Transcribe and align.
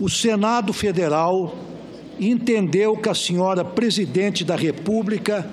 o 0.00 0.08
Senado 0.08 0.72
Federal 0.72 1.56
entendeu 2.20 2.96
que 2.96 3.08
a 3.08 3.14
senhora 3.14 3.64
presidente 3.64 4.44
da 4.44 4.56
República, 4.56 5.48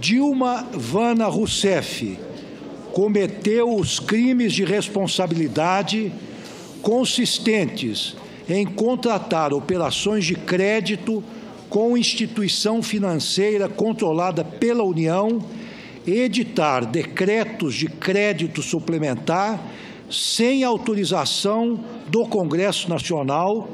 Dilma 0.00 0.66
Vana 0.72 1.26
Rousseff, 1.26 2.18
cometeu 2.92 3.74
os 3.74 3.98
crimes 3.98 4.52
de 4.52 4.64
responsabilidade 4.64 6.12
consistentes 6.80 8.16
em 8.48 8.64
contratar 8.64 9.52
operações 9.52 10.24
de 10.24 10.34
crédito 10.34 11.24
com 11.68 11.96
instituição 11.96 12.82
financeira 12.82 13.68
controlada 13.68 14.44
pela 14.44 14.84
União, 14.84 15.42
editar 16.06 16.84
decretos 16.84 17.74
de 17.74 17.86
crédito 17.86 18.62
suplementar 18.62 19.60
sem 20.10 20.62
autorização 20.62 21.80
do 22.14 22.24
Congresso 22.26 22.88
Nacional, 22.88 23.68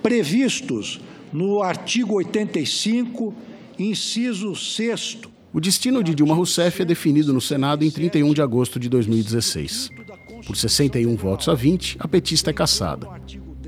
previstos 0.00 1.00
no 1.32 1.60
artigo 1.60 2.14
85, 2.14 3.34
inciso 3.76 4.54
6 4.54 5.18
o 5.52 5.60
destino 5.60 6.02
de 6.02 6.14
Dilma 6.16 6.34
Rousseff 6.34 6.82
é 6.82 6.84
definido 6.84 7.32
no 7.32 7.40
Senado 7.40 7.84
em 7.84 7.90
31 7.90 8.34
de 8.34 8.42
agosto 8.42 8.78
de 8.78 8.88
2016. 8.88 9.88
Por 10.44 10.56
61 10.56 11.14
votos 11.14 11.48
a 11.48 11.54
20, 11.54 11.96
a 12.00 12.08
petista 12.08 12.50
é 12.50 12.52
cassada. 12.52 13.08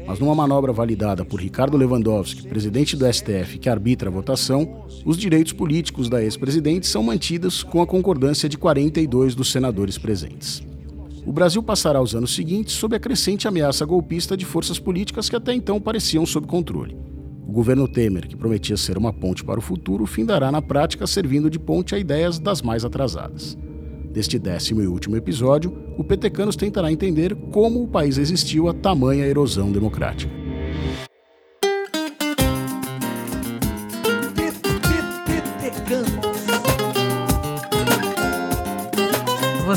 Mas 0.04 0.18
numa 0.18 0.34
manobra 0.34 0.72
validada 0.72 1.24
por 1.24 1.40
Ricardo 1.40 1.76
Lewandowski, 1.76 2.48
presidente 2.48 2.96
do 2.96 3.12
STF 3.12 3.58
que 3.58 3.68
arbitra 3.68 4.08
a 4.08 4.12
votação, 4.12 4.84
os 5.04 5.16
direitos 5.16 5.52
políticos 5.52 6.08
da 6.08 6.20
ex-presidente 6.20 6.88
são 6.88 7.04
mantidos 7.04 7.62
com 7.62 7.80
a 7.80 7.86
concordância 7.86 8.48
de 8.48 8.58
42 8.58 9.36
dos 9.36 9.52
senadores 9.52 9.96
presentes. 9.96 10.64
O 11.26 11.32
Brasil 11.32 11.60
passará 11.60 12.00
os 12.00 12.14
anos 12.14 12.36
seguintes 12.36 12.74
sob 12.74 12.94
a 12.94 13.00
crescente 13.00 13.48
ameaça 13.48 13.84
golpista 13.84 14.36
de 14.36 14.44
forças 14.44 14.78
políticas 14.78 15.28
que 15.28 15.34
até 15.34 15.52
então 15.52 15.80
pareciam 15.80 16.24
sob 16.24 16.46
controle. 16.46 16.96
O 17.44 17.50
governo 17.50 17.88
Temer, 17.88 18.28
que 18.28 18.36
prometia 18.36 18.76
ser 18.76 18.96
uma 18.96 19.12
ponte 19.12 19.44
para 19.44 19.58
o 19.58 19.62
futuro, 19.62 20.06
findará 20.06 20.52
na 20.52 20.62
prática 20.62 21.04
servindo 21.04 21.50
de 21.50 21.58
ponte 21.58 21.96
a 21.96 21.98
ideias 21.98 22.38
das 22.38 22.62
mais 22.62 22.84
atrasadas. 22.84 23.58
Neste 24.14 24.38
décimo 24.38 24.80
e 24.80 24.86
último 24.86 25.16
episódio, 25.16 25.76
o 25.98 26.04
Petecanos 26.04 26.54
tentará 26.54 26.92
entender 26.92 27.34
como 27.50 27.82
o 27.82 27.88
país 27.88 28.16
resistiu 28.16 28.68
a 28.68 28.72
tamanha 28.72 29.26
erosão 29.26 29.72
democrática. 29.72 30.45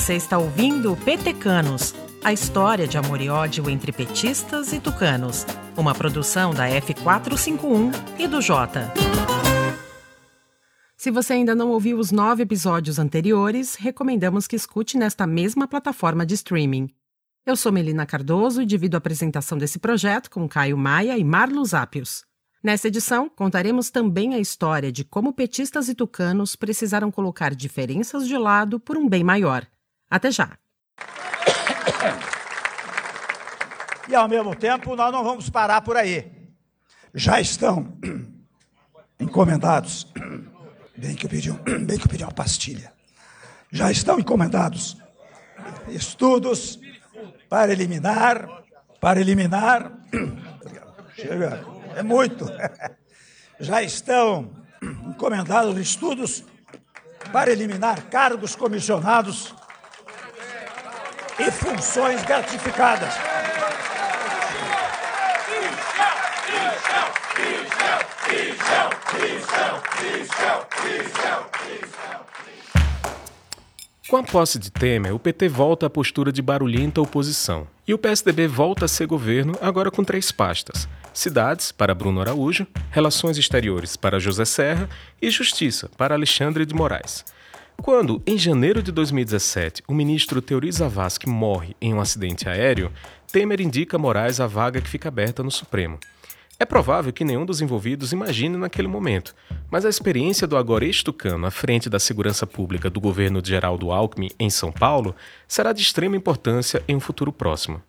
Você 0.10 0.16
está 0.16 0.40
ouvindo 0.40 0.98
Petecanos 1.06 1.94
a 2.24 2.34
história 2.34 2.88
de 2.88 2.98
amor 2.98 3.22
e 3.22 3.30
ódio 3.30 3.70
entre 3.70 3.92
petistas 3.92 4.74
e 4.74 4.80
tucanos. 4.80 5.46
Uma 5.78 5.94
produção 5.94 6.52
da 6.52 6.68
F451 6.68 7.94
e 8.18 8.28
do 8.28 8.42
Jota. 8.42 8.92
Se 10.98 11.12
você 11.12 11.34
ainda 11.34 11.54
não 11.54 11.70
ouviu 11.70 12.00
os 12.00 12.10
nove 12.10 12.42
episódios 12.42 12.98
anteriores, 12.98 13.76
recomendamos 13.76 14.48
que 14.48 14.56
escute 14.56 14.98
nesta 14.98 15.28
mesma 15.28 15.68
plataforma 15.68 16.26
de 16.26 16.34
streaming. 16.34 16.90
Eu 17.46 17.56
sou 17.56 17.72
Melina 17.72 18.04
Cardoso 18.04 18.64
e 18.64 18.66
divido 18.66 18.98
a 18.98 18.98
apresentação 18.98 19.60
desse 19.60 19.78
projeto 19.78 20.32
com 20.32 20.50
Caio 20.50 20.76
Maia 20.76 21.20
e 21.20 21.24
Marlos 21.24 21.76
Ápios. 21.76 22.26
Nessa 22.64 22.88
edição, 22.88 23.30
contaremos 23.30 23.92
também 23.92 24.34
a 24.34 24.40
história 24.40 24.92
de 24.92 25.04
como 25.04 25.34
petistas 25.34 25.88
e 25.88 25.94
tucanos 25.94 26.56
precisaram 26.56 27.12
colocar 27.12 27.54
diferenças 27.54 28.28
de 28.28 28.40
lado 28.40 28.80
por 28.80 28.98
um 28.98 29.08
bem 29.08 29.24
maior. 29.24 29.68
Até 30.10 30.32
já! 30.32 30.58
E 34.08 34.16
ao 34.16 34.28
mesmo 34.28 34.56
tempo, 34.56 34.96
nós 34.96 35.12
não 35.12 35.24
vamos 35.24 35.50
parar 35.50 35.82
por 35.82 35.96
aí. 35.96 36.32
Já 37.14 37.40
estão 37.40 37.96
encomendados. 39.20 40.12
Bem 40.98 41.16
que 41.16 41.28
eu 41.28 41.30
pedi, 41.30 41.52
um, 41.52 41.56
bem 41.86 41.98
que 41.98 42.06
eu 42.06 42.10
pedi 42.10 42.24
uma 42.24 42.34
pastilha. 42.34 42.92
Já 43.72 43.90
estão 43.90 44.20
encomendados 44.20 44.98
estudos 45.88 46.78
para 47.48 47.72
eliminar, 47.72 48.50
para 49.00 49.22
eliminar. 49.22 49.94
Chega, 51.16 51.64
é 51.96 52.04
muito. 52.04 52.46
Já 53.62 53.82
estão 53.82 54.52
encomendados 54.82 55.78
estudos 55.78 56.44
para 57.32 57.50
eliminar 57.50 58.10
cargos 58.10 58.58
comissionados 58.58 59.56
e 61.40 61.50
funções 61.52 62.24
gratificadas. 62.24 63.14
Com 74.10 74.18
a 74.18 74.24
posse 74.24 74.58
de 74.58 74.72
Temer, 74.72 75.14
o 75.14 75.20
PT 75.20 75.48
volta 75.48 75.86
à 75.86 75.90
postura 75.90 76.32
de 76.32 76.42
barulhenta 76.42 77.00
oposição. 77.00 77.68
E 77.88 77.94
o 77.94 77.98
PSDB 77.98 78.48
volta 78.48 78.86
a 78.86 78.88
ser 78.88 79.06
governo, 79.06 79.54
agora 79.62 79.92
com 79.92 80.04
três 80.04 80.32
pastas: 80.32 80.90
Cidades, 81.14 81.72
para 81.72 81.94
Bruno 81.94 82.20
Araújo, 82.20 82.66
Relações 82.90 83.38
Exteriores, 83.38 83.96
para 83.96 84.20
José 84.20 84.46
Serra 84.46 84.90
e 85.22 85.30
Justiça, 85.30 85.90
para 85.96 86.16
Alexandre 86.16 86.66
de 86.66 86.74
Moraes. 86.74 87.24
Quando, 87.82 88.22
em 88.28 88.38
janeiro 88.38 88.84
de 88.84 88.92
2017, 88.92 89.84
o 89.88 89.94
ministro 89.94 90.42
Teori 90.42 90.70
Zavascki 90.70 91.30
morre 91.30 91.76
em 91.80 91.94
um 91.94 92.02
acidente 92.02 92.48
aéreo, 92.48 92.92
Temer 93.32 93.62
indica 93.62 93.96
a 93.96 94.00
Moraes 94.00 94.42
a 94.42 94.48
vaga 94.48 94.82
que 94.82 94.90
fica 94.90 95.08
aberta 95.08 95.42
no 95.42 95.50
Supremo. 95.50 95.98
É 96.60 96.66
provável 96.66 97.14
que 97.14 97.24
nenhum 97.24 97.46
dos 97.46 97.62
envolvidos 97.62 98.12
imagine 98.12 98.58
naquele 98.58 98.90
momento, 98.90 99.34
mas 99.72 99.86
a 99.86 99.90
experiência 99.90 100.46
do 100.46 100.58
agora 100.58 100.84
ex-tucano 100.84 101.46
à 101.46 101.52
frente 101.52 101.90
da 101.90 102.00
segurança 102.00 102.46
pública 102.46 102.90
do 102.90 103.00
governo 103.00 103.42
de 103.42 103.50
Geraldo 103.50 103.92
Alckmin 103.92 104.30
em 104.38 104.50
São 104.50 104.74
Paulo 104.74 105.16
será 105.48 105.72
de 105.72 105.82
extrema 105.82 106.18
importância 106.18 106.84
em 106.86 106.98
um 106.98 107.00
futuro 107.00 107.32
próximo. 107.32 107.82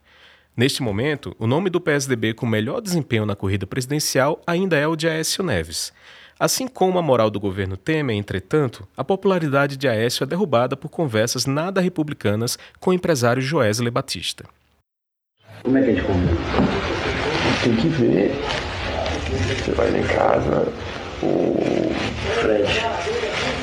Neste 0.57 0.83
momento, 0.83 1.35
o 1.37 1.49
nome 1.49 1.69
do 1.69 1.81
PSDB 1.81 2.33
com 2.33 2.47
melhor 2.47 2.81
desempenho 2.81 3.27
na 3.27 3.35
corrida 3.35 3.67
presidencial 3.67 4.41
ainda 4.47 4.77
é 4.77 4.87
o 4.87 4.95
de 4.95 5.09
Aécio 5.09 5.43
Neves. 5.43 5.93
Assim 6.41 6.67
como 6.67 6.99
a 6.99 7.03
moral 7.03 7.31
do 7.31 7.39
governo 7.39 7.77
Temer, 7.77 8.17
entretanto, 8.17 8.89
a 8.97 9.05
popularidade 9.05 9.77
de 9.77 9.87
Aécio 9.87 10.25
é 10.25 10.27
derrubada 10.27 10.75
por 10.75 10.89
conversas 10.89 11.45
nada 11.45 11.83
republicanas 11.83 12.59
com 12.79 12.89
o 12.89 12.93
empresário 12.95 13.43
Joesley 13.43 13.91
Batista. 13.91 14.47
Como 15.63 15.77
é 15.77 15.83
que 15.83 15.91
a 15.91 15.93
gente 15.93 16.07
come? 16.07 16.27
Tem 17.63 17.77
que 17.77 17.89
ver. 17.89 18.33
Você 19.59 19.73
vai 19.73 19.91
lá 19.91 19.99
em 19.99 20.03
casa, 20.03 20.67
o 21.23 21.93
Fred. 22.41 22.73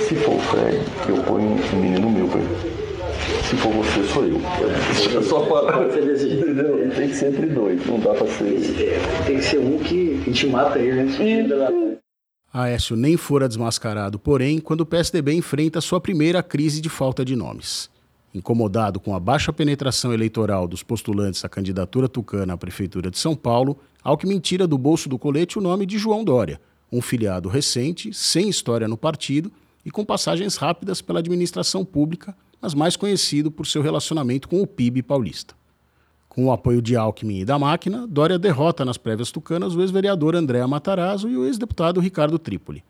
Se 0.07 0.15
for 0.17 0.35
o 0.35 0.39
Fred, 0.39 0.79
eu 1.09 1.23
ponho 1.23 1.57
um 1.73 1.79
menino 1.81 2.11
meu 2.11 2.27
pra 2.27 2.39
ele. 2.39 2.77
Se 3.49 3.55
for 3.55 3.73
você, 3.73 4.03
sou 4.03 4.23
eu. 4.23 4.39
É 5.17 5.23
só 5.23 5.43
falar. 5.47 5.83
Entendeu? 5.87 6.91
Tem 6.95 7.09
que 7.09 7.15
ser 7.15 7.29
entre 7.29 7.47
dois, 7.47 7.83
não 7.87 7.99
dá 7.99 8.13
pra 8.13 8.27
ser. 8.27 8.95
Tem 9.25 9.37
que 9.37 9.43
ser 9.43 9.57
um 9.57 9.79
que, 9.79 10.21
que 10.23 10.31
te 10.31 10.45
mata 10.45 10.77
aí, 10.77 10.93
né? 10.93 11.97
Aécio 12.53 12.95
nem 12.95 13.17
fora 13.17 13.47
desmascarado, 13.47 14.17
porém, 14.17 14.59
quando 14.59 14.81
o 14.81 14.85
PSDB 14.85 15.33
enfrenta 15.33 15.81
sua 15.81 15.99
primeira 15.99 16.41
crise 16.41 16.79
de 16.79 16.89
falta 16.89 17.25
de 17.25 17.35
nomes. 17.35 17.89
Incomodado 18.33 18.99
com 18.99 19.13
a 19.13 19.19
baixa 19.19 19.51
penetração 19.51 20.13
eleitoral 20.13 20.67
dos 20.67 20.81
postulantes 20.81 21.43
à 21.43 21.49
candidatura 21.49 22.07
tucana 22.07 22.53
à 22.53 22.57
Prefeitura 22.57 23.11
de 23.11 23.17
São 23.17 23.35
Paulo, 23.35 23.77
Alckmin 24.01 24.39
tira 24.39 24.65
do 24.65 24.77
bolso 24.77 25.09
do 25.09 25.19
colete 25.19 25.59
o 25.59 25.61
nome 25.61 25.85
de 25.85 25.97
João 25.97 26.23
Dória, 26.23 26.61
um 26.91 27.01
filiado 27.01 27.49
recente, 27.49 28.13
sem 28.13 28.47
história 28.47 28.87
no 28.87 28.97
partido 28.97 29.51
e 29.85 29.91
com 29.91 30.05
passagens 30.05 30.55
rápidas 30.55 31.01
pela 31.01 31.19
administração 31.19 31.83
pública, 31.83 32.35
mas 32.61 32.73
mais 32.73 32.95
conhecido 32.95 33.51
por 33.51 33.67
seu 33.67 33.81
relacionamento 33.81 34.47
com 34.47 34.61
o 34.61 34.67
PIB 34.67 35.03
paulista. 35.03 35.53
Com 36.37 36.45
o 36.45 36.51
apoio 36.51 36.83
de 36.83 36.95
Alckmin 36.95 37.39
e 37.39 37.45
da 37.45 37.57
máquina, 37.57 38.05
Dória 38.05 38.37
derrota 38.37 38.85
nas 38.85 38.95
prévias 38.95 39.31
tucanas 39.31 39.75
o 39.75 39.81
ex-vereador 39.81 40.35
André 40.35 40.63
Matarazzo 40.67 41.27
e 41.27 41.35
o 41.35 41.47
ex-deputado 41.47 41.99
Ricardo 41.99 42.37
Trípoli. 42.37 42.83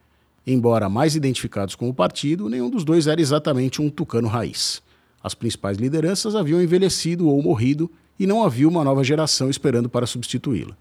Embora 0.45 0.89
mais 0.89 1.15
identificados 1.15 1.73
com 1.73 1.87
o 1.87 1.93
partido, 1.93 2.49
nenhum 2.49 2.69
dos 2.69 2.83
dois 2.83 3.07
era 3.07 3.21
exatamente 3.21 3.81
um 3.81 3.89
tucano 3.89 4.27
raiz. 4.27 4.83
As 5.23 5.33
principais 5.33 5.77
lideranças 5.77 6.35
haviam 6.35 6.61
envelhecido 6.61 7.29
ou 7.29 7.41
morrido 7.41 7.89
e 8.19 8.27
não 8.27 8.43
havia 8.43 8.67
uma 8.67 8.83
nova 8.83 9.01
geração 9.01 9.49
esperando 9.49 9.87
para 9.87 10.05
substituí-la. 10.05 10.75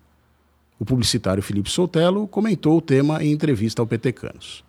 O 0.76 0.84
publicitário 0.84 1.44
Felipe 1.44 1.70
Sotelo 1.70 2.26
comentou 2.26 2.78
o 2.78 2.82
tema 2.82 3.22
em 3.22 3.30
entrevista 3.30 3.80
ao 3.80 3.86
Petecanos 3.86 4.64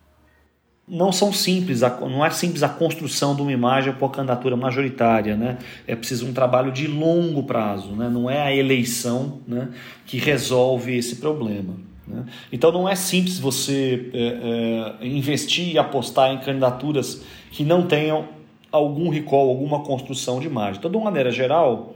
não 0.88 1.12
são 1.12 1.32
simples, 1.32 1.82
não 1.82 2.24
é 2.24 2.30
simples 2.30 2.62
a 2.62 2.68
construção 2.68 3.34
de 3.34 3.42
uma 3.42 3.52
imagem 3.52 3.92
por 3.92 4.10
candidatura 4.10 4.56
majoritária, 4.56 5.36
né? 5.36 5.58
É 5.86 5.94
preciso 5.94 6.26
um 6.26 6.32
trabalho 6.32 6.72
de 6.72 6.86
longo 6.86 7.42
prazo, 7.42 7.92
né? 7.92 8.08
Não 8.08 8.30
é 8.30 8.40
a 8.40 8.54
eleição, 8.54 9.40
né, 9.46 9.68
que 10.06 10.18
resolve 10.18 10.96
esse 10.96 11.16
problema. 11.16 11.74
Né? 12.06 12.24
Então 12.50 12.72
não 12.72 12.88
é 12.88 12.94
simples 12.94 13.38
você 13.38 14.10
é, 14.14 14.96
é, 15.02 15.06
investir 15.06 15.74
e 15.74 15.78
apostar 15.78 16.32
em 16.32 16.38
candidaturas 16.38 17.22
que 17.50 17.62
não 17.64 17.86
tenham 17.86 18.28
algum 18.72 19.10
recall, 19.10 19.48
alguma 19.48 19.80
construção 19.80 20.40
de 20.40 20.46
imagem. 20.46 20.78
Então, 20.78 20.90
de 20.90 20.96
uma 20.96 21.04
maneira 21.04 21.30
geral, 21.30 21.94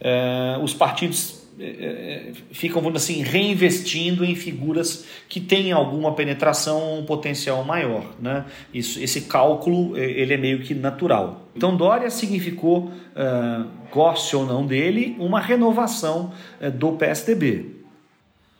é, 0.00 0.58
os 0.62 0.74
partidos 0.74 1.41
é, 1.64 2.32
ficam, 2.50 2.82
vamos 2.82 3.02
assim, 3.02 3.22
reinvestindo 3.22 4.24
em 4.24 4.34
figuras 4.34 5.04
que 5.28 5.40
têm 5.40 5.72
alguma 5.72 6.12
penetração, 6.14 6.98
um 6.98 7.04
potencial 7.04 7.64
maior. 7.64 8.04
Né? 8.20 8.44
Isso, 8.74 9.00
esse 9.00 9.22
cálculo 9.22 9.96
ele 9.96 10.34
é 10.34 10.36
meio 10.36 10.60
que 10.60 10.74
natural. 10.74 11.48
Então 11.54 11.76
Dória 11.76 12.10
significou, 12.10 12.90
uh, 12.90 13.68
goste 13.92 14.34
ou 14.34 14.44
não 14.44 14.66
dele, 14.66 15.14
uma 15.18 15.40
renovação 15.40 16.32
uh, 16.60 16.70
do 16.70 16.92
PSDB. 16.92 17.82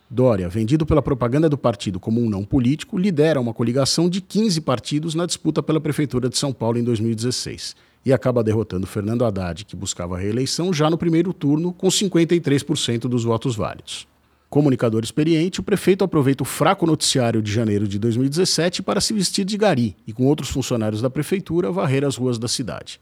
Dória, 0.09 0.47
vendido 0.47 0.85
pela 0.85 1.01
propaganda 1.01 1.49
do 1.49 1.57
partido 1.57 1.99
como 1.99 2.21
um 2.21 2.29
não 2.29 2.43
político, 2.43 2.97
lidera 2.97 3.41
uma 3.41 3.53
coligação 3.53 4.07
de 4.07 4.21
15 4.21 4.61
partidos 4.61 5.15
na 5.15 5.25
disputa 5.25 5.63
pela 5.63 5.81
Prefeitura 5.81 6.29
de 6.29 6.37
São 6.37 6.53
Paulo 6.53 6.77
em 6.77 6.83
2016 6.83 7.75
e 8.05 8.11
acaba 8.11 8.43
derrotando 8.43 8.85
Fernando 8.85 9.25
Haddad, 9.25 9.65
que 9.65 9.75
buscava 9.75 10.15
a 10.15 10.19
reeleição 10.19 10.73
já 10.73 10.89
no 10.89 10.97
primeiro 10.97 11.31
turno, 11.33 11.71
com 11.71 11.87
53% 11.87 13.01
dos 13.01 13.23
votos 13.23 13.55
válidos. 13.55 14.07
Comunicador 14.49 15.03
experiente, 15.03 15.59
o 15.59 15.63
prefeito 15.63 16.03
aproveita 16.03 16.43
o 16.43 16.45
fraco 16.45 16.85
noticiário 16.85 17.41
de 17.41 17.51
janeiro 17.51 17.87
de 17.87 17.97
2017 17.97 18.83
para 18.83 19.01
se 19.01 19.11
vestir 19.11 19.45
de 19.45 19.57
gari 19.57 19.95
e, 20.05 20.13
com 20.13 20.27
outros 20.27 20.49
funcionários 20.49 21.01
da 21.01 21.09
prefeitura, 21.09 21.71
varrer 21.71 22.03
as 22.05 22.17
ruas 22.17 22.37
da 22.37 22.47
cidade. 22.47 23.01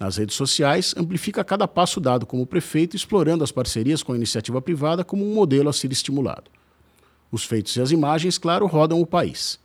Nas 0.00 0.16
redes 0.16 0.34
sociais, 0.34 0.94
amplifica 0.96 1.44
cada 1.44 1.68
passo 1.68 2.00
dado 2.00 2.26
como 2.26 2.46
prefeito, 2.46 2.96
explorando 2.96 3.44
as 3.44 3.52
parcerias 3.52 4.02
com 4.02 4.12
a 4.12 4.16
iniciativa 4.16 4.60
privada 4.60 5.04
como 5.04 5.24
um 5.24 5.34
modelo 5.34 5.68
a 5.68 5.72
ser 5.72 5.92
estimulado. 5.92 6.50
Os 7.30 7.44
feitos 7.44 7.76
e 7.76 7.80
as 7.80 7.90
imagens, 7.90 8.38
claro, 8.38 8.66
rodam 8.66 9.00
o 9.00 9.06
país. 9.06 9.60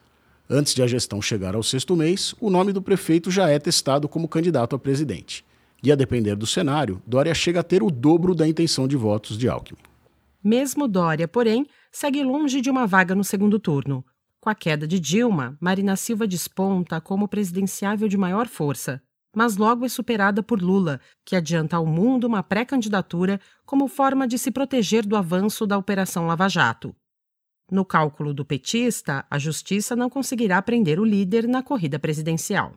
Antes 0.50 0.74
de 0.74 0.84
a 0.84 0.88
gestão 0.88 1.22
chegar 1.22 1.56
ao 1.56 1.64
sexto 1.64 1.96
mês, 1.96 2.36
o 2.40 2.50
nome 2.50 2.74
do 2.74 2.82
prefeito 2.82 3.32
já 3.32 3.50
é 3.50 3.58
testado 3.58 4.08
como 4.08 4.28
candidato 4.28 4.76
a 4.76 4.80
presidente. 4.80 5.46
E 5.82 5.92
a 5.92 5.96
depender 5.96 6.36
do 6.36 6.46
cenário, 6.46 7.02
Dória 7.06 7.34
chega 7.34 7.62
a 7.62 7.64
ter 7.64 7.82
o 7.82 7.90
dobro 7.90 8.36
da 8.36 8.48
intenção 8.48 8.88
de 8.88 8.96
votos 8.96 9.38
de 9.38 9.48
Alckmin. 9.48 9.80
Mesmo 10.44 10.88
Dória, 10.88 11.28
porém, 11.28 11.66
segue 11.92 12.24
longe 12.24 12.62
de 12.62 12.70
uma 12.70 12.86
vaga 12.86 13.16
no 13.16 13.24
segundo 13.24 13.60
turno. 13.60 14.06
Com 14.40 14.50
a 14.50 14.56
queda 14.56 14.88
de 14.88 15.00
Dilma, 15.00 15.58
Marina 15.60 15.96
Silva 15.96 16.28
desponta 16.28 17.00
como 17.00 17.28
presidenciável 17.28 18.08
de 18.08 18.18
maior 18.18 18.48
força 18.48 19.02
mas 19.36 19.58
logo 19.58 19.84
é 19.84 19.90
superada 19.90 20.44
por 20.44 20.62
Lula, 20.62 21.00
que 21.26 21.36
adianta 21.36 21.76
ao 21.76 21.86
mundo 21.86 22.26
uma 22.26 22.44
pré-candidatura 22.44 23.40
como 23.66 23.88
forma 23.88 24.28
de 24.28 24.38
se 24.38 24.52
proteger 24.52 25.06
do 25.06 25.16
avanço 25.16 25.66
da 25.66 25.78
Operação 25.78 26.28
Lava 26.28 26.48
Jato. 26.48 26.96
No 27.72 27.86
cálculo 27.86 28.34
do 28.34 28.46
petista, 28.46 29.26
a 29.30 29.40
justiça 29.40 29.96
não 29.96 30.10
conseguirá 30.10 30.62
prender 30.62 31.00
o 31.00 31.06
líder 31.06 31.48
na 31.48 31.64
corrida 31.64 31.98
presidencial. 31.98 32.74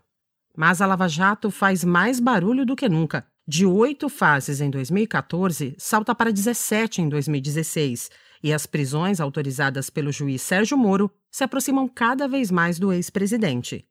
Mas 0.56 0.80
a 0.80 0.86
Lava 0.86 1.08
Jato 1.08 1.50
faz 1.50 1.84
mais 1.84 2.18
barulho 2.18 2.64
do 2.64 2.76
que 2.76 2.88
nunca. 2.88 3.26
De 3.46 3.64
oito 3.64 4.08
fases 4.08 4.60
em 4.60 4.70
2014, 4.70 5.74
salta 5.78 6.14
para 6.14 6.32
17 6.32 7.02
em 7.02 7.08
2016, 7.08 8.10
e 8.42 8.52
as 8.52 8.66
prisões 8.66 9.20
autorizadas 9.20 9.90
pelo 9.90 10.10
juiz 10.10 10.42
Sérgio 10.42 10.76
Moro 10.76 11.10
se 11.30 11.44
aproximam 11.44 11.86
cada 11.86 12.26
vez 12.26 12.50
mais 12.50 12.78
do 12.78 12.92
ex-presidente. 12.92 13.84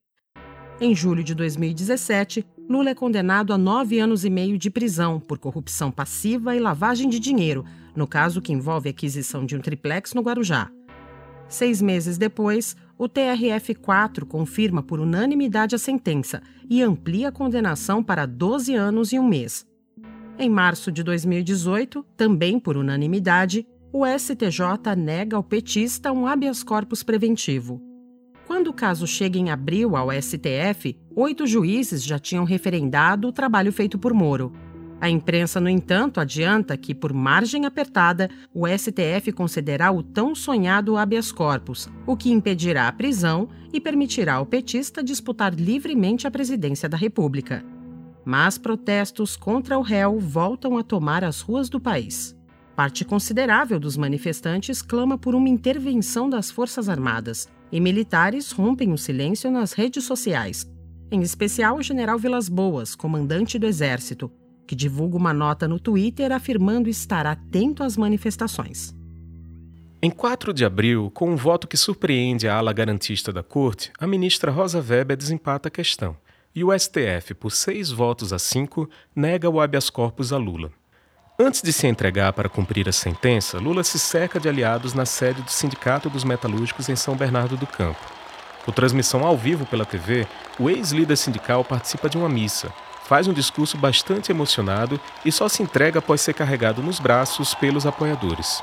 Em 0.82 0.94
julho 0.94 1.24
de 1.24 1.34
2017, 1.34 2.46
Lula 2.68 2.90
é 2.90 2.96
condenado 2.96 3.54
a 3.54 3.58
nove 3.58 4.00
anos 4.00 4.26
e 4.26 4.30
meio 4.30 4.58
de 4.58 4.70
prisão 4.70 5.22
por 5.22 5.38
corrupção 5.38 5.90
passiva 5.90 6.56
e 6.56 6.60
lavagem 6.60 7.08
de 7.08 7.20
dinheiro, 7.20 7.64
no 7.96 8.06
caso 8.06 8.42
que 8.42 8.52
envolve 8.52 8.90
aquisição 8.90 9.46
de 9.46 9.56
um 9.56 9.62
triplex 9.62 10.14
no 10.14 10.22
Guarujá. 10.22 10.70
Seis 11.48 11.82
meses 11.82 12.18
depois, 12.18 12.76
o 12.98 13.08
TRF-4 13.08 14.26
confirma 14.26 14.82
por 14.82 15.00
unanimidade 15.00 15.76
a 15.76 15.78
sentença 15.78 16.42
e 16.70 16.82
amplia 16.82 17.30
a 17.30 17.32
condenação 17.32 18.04
para 18.04 18.26
12 18.26 18.74
anos 18.74 19.12
e 19.12 19.20
um 19.20 19.28
mês. 19.28 19.66
Em 20.38 20.50
março 20.50 20.92
de 20.92 21.04
2018, 21.04 22.06
também 22.18 22.60
por 22.60 22.76
unanimidade, 22.76 23.66
o 23.92 24.06
STJ 24.06 24.96
nega 24.98 25.38
ao 25.38 25.44
petista 25.44 26.12
um 26.12 26.28
habeas 26.28 26.64
corpus 26.64 27.04
preventivo. 27.04 27.82
Quando 28.46 28.68
o 28.68 28.74
caso 28.74 29.08
chega 29.08 29.40
em 29.40 29.50
abril 29.50 29.96
ao 29.96 30.10
STF, 30.12 30.98
oito 31.16 31.48
juízes 31.48 32.04
já 32.04 32.20
tinham 32.20 32.44
referendado 32.44 33.28
o 33.28 33.32
trabalho 33.32 33.72
feito 33.72 33.98
por 33.98 34.14
Moro. 34.14 34.52
A 35.06 35.10
imprensa, 35.12 35.62
no 35.62 35.70
entanto, 35.70 36.20
adianta 36.20 36.76
que, 36.76 36.96
por 36.96 37.14
margem 37.14 37.68
apertada, 37.68 38.28
o 38.52 38.66
STF 38.68 39.32
concederá 39.34 39.92
o 39.92 40.02
tão 40.02 40.34
sonhado 40.34 40.98
habeas 40.98 41.32
corpus, 41.32 41.88
o 42.08 42.18
que 42.18 42.32
impedirá 42.32 42.88
a 42.88 42.92
prisão 42.92 43.48
e 43.72 43.80
permitirá 43.80 44.34
ao 44.34 44.48
petista 44.48 45.04
disputar 45.04 45.54
livremente 45.54 46.26
a 46.26 46.32
presidência 46.32 46.90
da 46.90 46.98
República. 46.98 47.64
Mas 48.26 48.58
protestos 48.58 49.38
contra 49.38 49.78
o 49.78 49.84
réu 49.84 50.20
voltam 50.20 50.76
a 50.76 50.82
tomar 50.82 51.24
as 51.24 51.40
ruas 51.40 51.70
do 51.70 51.80
país. 51.80 52.36
Parte 52.76 53.06
considerável 53.06 53.80
dos 53.80 53.96
manifestantes 53.96 54.82
clama 54.82 55.20
por 55.20 55.36
uma 55.36 55.50
intervenção 55.50 56.28
das 56.28 56.50
Forças 56.50 56.90
Armadas, 56.90 57.48
e 57.72 57.80
militares 57.80 58.50
rompem 58.52 58.92
o 58.92 58.98
silêncio 58.98 59.52
nas 59.52 59.72
redes 59.72 60.04
sociais, 60.04 60.68
em 61.12 61.22
especial 61.22 61.78
o 61.78 61.84
general 61.84 62.18
Vilas 62.18 62.50
Boas, 62.50 62.96
comandante 62.96 63.60
do 63.60 63.68
Exército, 63.68 64.32
que 64.66 64.76
divulga 64.76 65.18
uma 65.18 65.34
nota 65.34 65.68
no 65.68 65.80
Twitter 65.80 66.32
afirmando 66.32 66.90
estar 66.90 67.26
atento 67.26 67.84
às 67.84 67.96
manifestações. 67.98 68.96
Em 70.02 70.10
4 70.10 70.54
de 70.54 70.66
abril, 70.66 71.10
com 71.14 71.32
um 71.32 71.36
voto 71.36 71.68
que 71.68 71.78
surpreende 71.78 72.48
a 72.48 72.58
ala 72.58 72.74
garantista 72.74 73.34
da 73.34 73.42
corte, 73.42 73.92
a 73.98 74.06
ministra 74.06 74.52
Rosa 74.52 74.80
Weber 74.80 75.18
desempata 75.18 75.68
a 75.68 75.72
questão 75.72 76.16
e 76.56 76.64
o 76.64 76.72
STF, 76.78 77.34
por 77.34 77.52
seis 77.52 77.92
votos 77.92 78.32
a 78.32 78.40
cinco, 78.40 78.90
nega 79.14 79.50
o 79.50 79.60
habeas 79.60 79.90
corpus 79.90 80.32
a 80.32 80.38
Lula. 80.38 80.72
Antes 81.38 81.62
de 81.62 81.74
se 81.74 81.86
entregar 81.86 82.32
para 82.32 82.48
cumprir 82.48 82.88
a 82.88 82.94
sentença, 82.94 83.60
Lula 83.60 83.84
se 83.84 84.00
cerca 84.00 84.40
de 84.40 84.48
aliados 84.48 84.94
na 84.94 85.06
sede 85.06 85.42
do 85.42 85.52
Sindicato 85.52 86.10
dos 86.10 86.24
Metalúrgicos 86.24 86.88
em 86.88 86.96
São 86.96 87.14
Bernardo 87.18 87.58
do 87.58 87.68
Campo. 87.68 88.00
Com 88.64 88.72
transmissão 88.72 89.26
ao 89.26 89.36
vivo 89.36 89.66
pela 89.66 89.86
TV, 89.86 90.26
o 90.58 90.70
ex-líder 90.70 91.18
sindical 91.18 91.66
participa 91.66 92.08
de 92.08 92.18
uma 92.18 92.30
missa, 92.30 92.72
faz 93.08 93.28
um 93.28 93.34
discurso 93.34 93.78
bastante 93.78 94.32
emocionado 94.32 95.00
e 95.24 95.32
só 95.32 95.48
se 95.48 95.62
entrega 95.62 96.00
após 96.00 96.22
ser 96.22 96.34
carregado 96.34 96.82
nos 96.82 97.00
braços 97.00 97.54
pelos 97.54 97.86
apoiadores. 97.86 98.62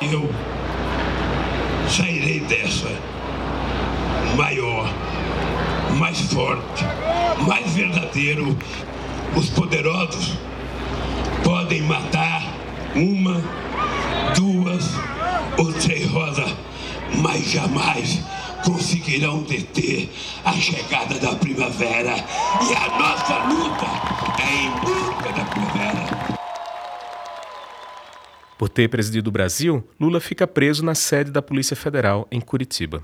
Eu 0.00 0.28
sairei 1.88 2.40
dessa 2.40 2.88
maior, 4.36 4.90
mais 5.98 6.20
forte, 6.32 6.84
mais 7.46 7.74
verdadeiro. 7.74 8.56
Os 9.36 9.50
poderosos 9.50 10.38
podem 11.44 11.82
matar 11.82 12.42
uma, 12.94 13.42
duas 14.34 14.90
ou 15.58 15.72
três 15.74 16.10
rosas, 16.10 16.52
mas 17.16 17.44
jamais 17.44 18.24
conseguirão 18.64 19.42
deter 19.42 20.08
a 20.44 20.52
chegada 20.52 21.18
da 21.18 21.34
primavera. 21.36 22.14
E 22.16 22.74
a 22.74 22.98
nossa 22.98 23.44
luta 23.48 23.86
é 24.42 24.64
em 24.64 24.70
busca 24.80 25.32
da 25.32 25.44
primavera. 25.44 26.38
Por 28.58 28.68
ter 28.68 28.88
presidido 28.88 29.28
o 29.28 29.32
Brasil, 29.32 29.82
Lula 29.98 30.20
fica 30.20 30.46
preso 30.46 30.84
na 30.84 30.94
sede 30.94 31.30
da 31.30 31.40
Polícia 31.40 31.74
Federal, 31.74 32.28
em 32.30 32.40
Curitiba. 32.40 33.02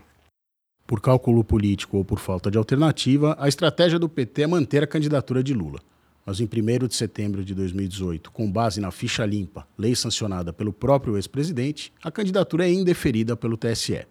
Por 0.87 1.01
cálculo 1.01 1.43
político 1.43 1.97
ou 1.97 2.05
por 2.05 2.19
falta 2.19 2.51
de 2.51 2.59
alternativa, 2.59 3.37
a 3.41 3.49
estratégia 3.49 3.99
do 3.99 4.09
PT 4.09 4.43
é 4.43 4.47
manter 4.47 4.83
a 4.83 4.87
candidatura 4.87 5.43
de 5.43 5.55
Lula 5.55 5.81
mas 6.27 6.41
em 6.41 6.45
1 6.45 6.89
de 6.89 6.97
setembro 6.97 7.45
de 7.45 7.55
2018, 7.55 8.33
com 8.33 8.51
base 8.51 8.81
na 8.81 8.91
ficha 8.91 9.25
limpa, 9.25 9.65
lei 9.79 9.95
sancionada 9.95 10.53
pelo 10.53 10.73
próprio 10.73 11.17
ex-presidente, 11.17 11.93
a 12.03 12.11
candidatura 12.11 12.67
é 12.67 12.73
indeferida 12.73 13.37
pelo 13.37 13.57
TSE. 13.57 14.05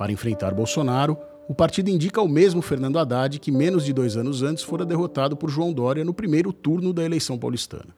Para 0.00 0.12
enfrentar 0.12 0.54
Bolsonaro, 0.54 1.14
o 1.46 1.54
partido 1.54 1.90
indica 1.90 2.22
o 2.22 2.26
mesmo 2.26 2.62
Fernando 2.62 2.98
Haddad 2.98 3.38
que 3.38 3.52
menos 3.52 3.84
de 3.84 3.92
dois 3.92 4.16
anos 4.16 4.42
antes 4.42 4.64
fora 4.64 4.82
derrotado 4.82 5.36
por 5.36 5.50
João 5.50 5.74
Dória 5.74 6.02
no 6.02 6.14
primeiro 6.14 6.54
turno 6.54 6.90
da 6.90 7.04
eleição 7.04 7.36
paulistana. 7.36 7.94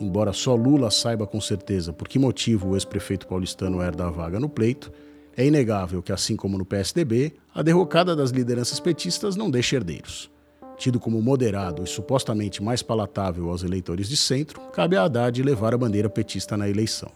Embora 0.00 0.32
só 0.32 0.54
Lula 0.54 0.90
saiba 0.90 1.26
com 1.26 1.38
certeza 1.42 1.92
por 1.92 2.08
que 2.08 2.18
motivo 2.18 2.70
o 2.70 2.76
ex-prefeito 2.76 3.26
paulistano 3.26 3.82
herda 3.82 4.06
a 4.06 4.10
vaga 4.10 4.40
no 4.40 4.48
pleito, 4.48 4.90
é 5.36 5.44
inegável 5.44 6.02
que, 6.02 6.12
assim 6.12 6.34
como 6.34 6.56
no 6.56 6.64
PSDB, 6.64 7.34
a 7.54 7.60
derrocada 7.60 8.16
das 8.16 8.30
lideranças 8.30 8.80
petistas 8.80 9.36
não 9.36 9.50
deixa 9.50 9.76
herdeiros. 9.76 10.30
Tido 10.78 10.98
como 10.98 11.20
moderado 11.20 11.84
e 11.84 11.86
supostamente 11.86 12.62
mais 12.62 12.82
palatável 12.82 13.50
aos 13.50 13.62
eleitores 13.62 14.08
de 14.08 14.16
centro, 14.16 14.62
cabe 14.72 14.96
a 14.96 15.04
Haddad 15.04 15.42
levar 15.42 15.74
a 15.74 15.78
bandeira 15.78 16.08
petista 16.08 16.56
na 16.56 16.70
eleição. 16.70 17.12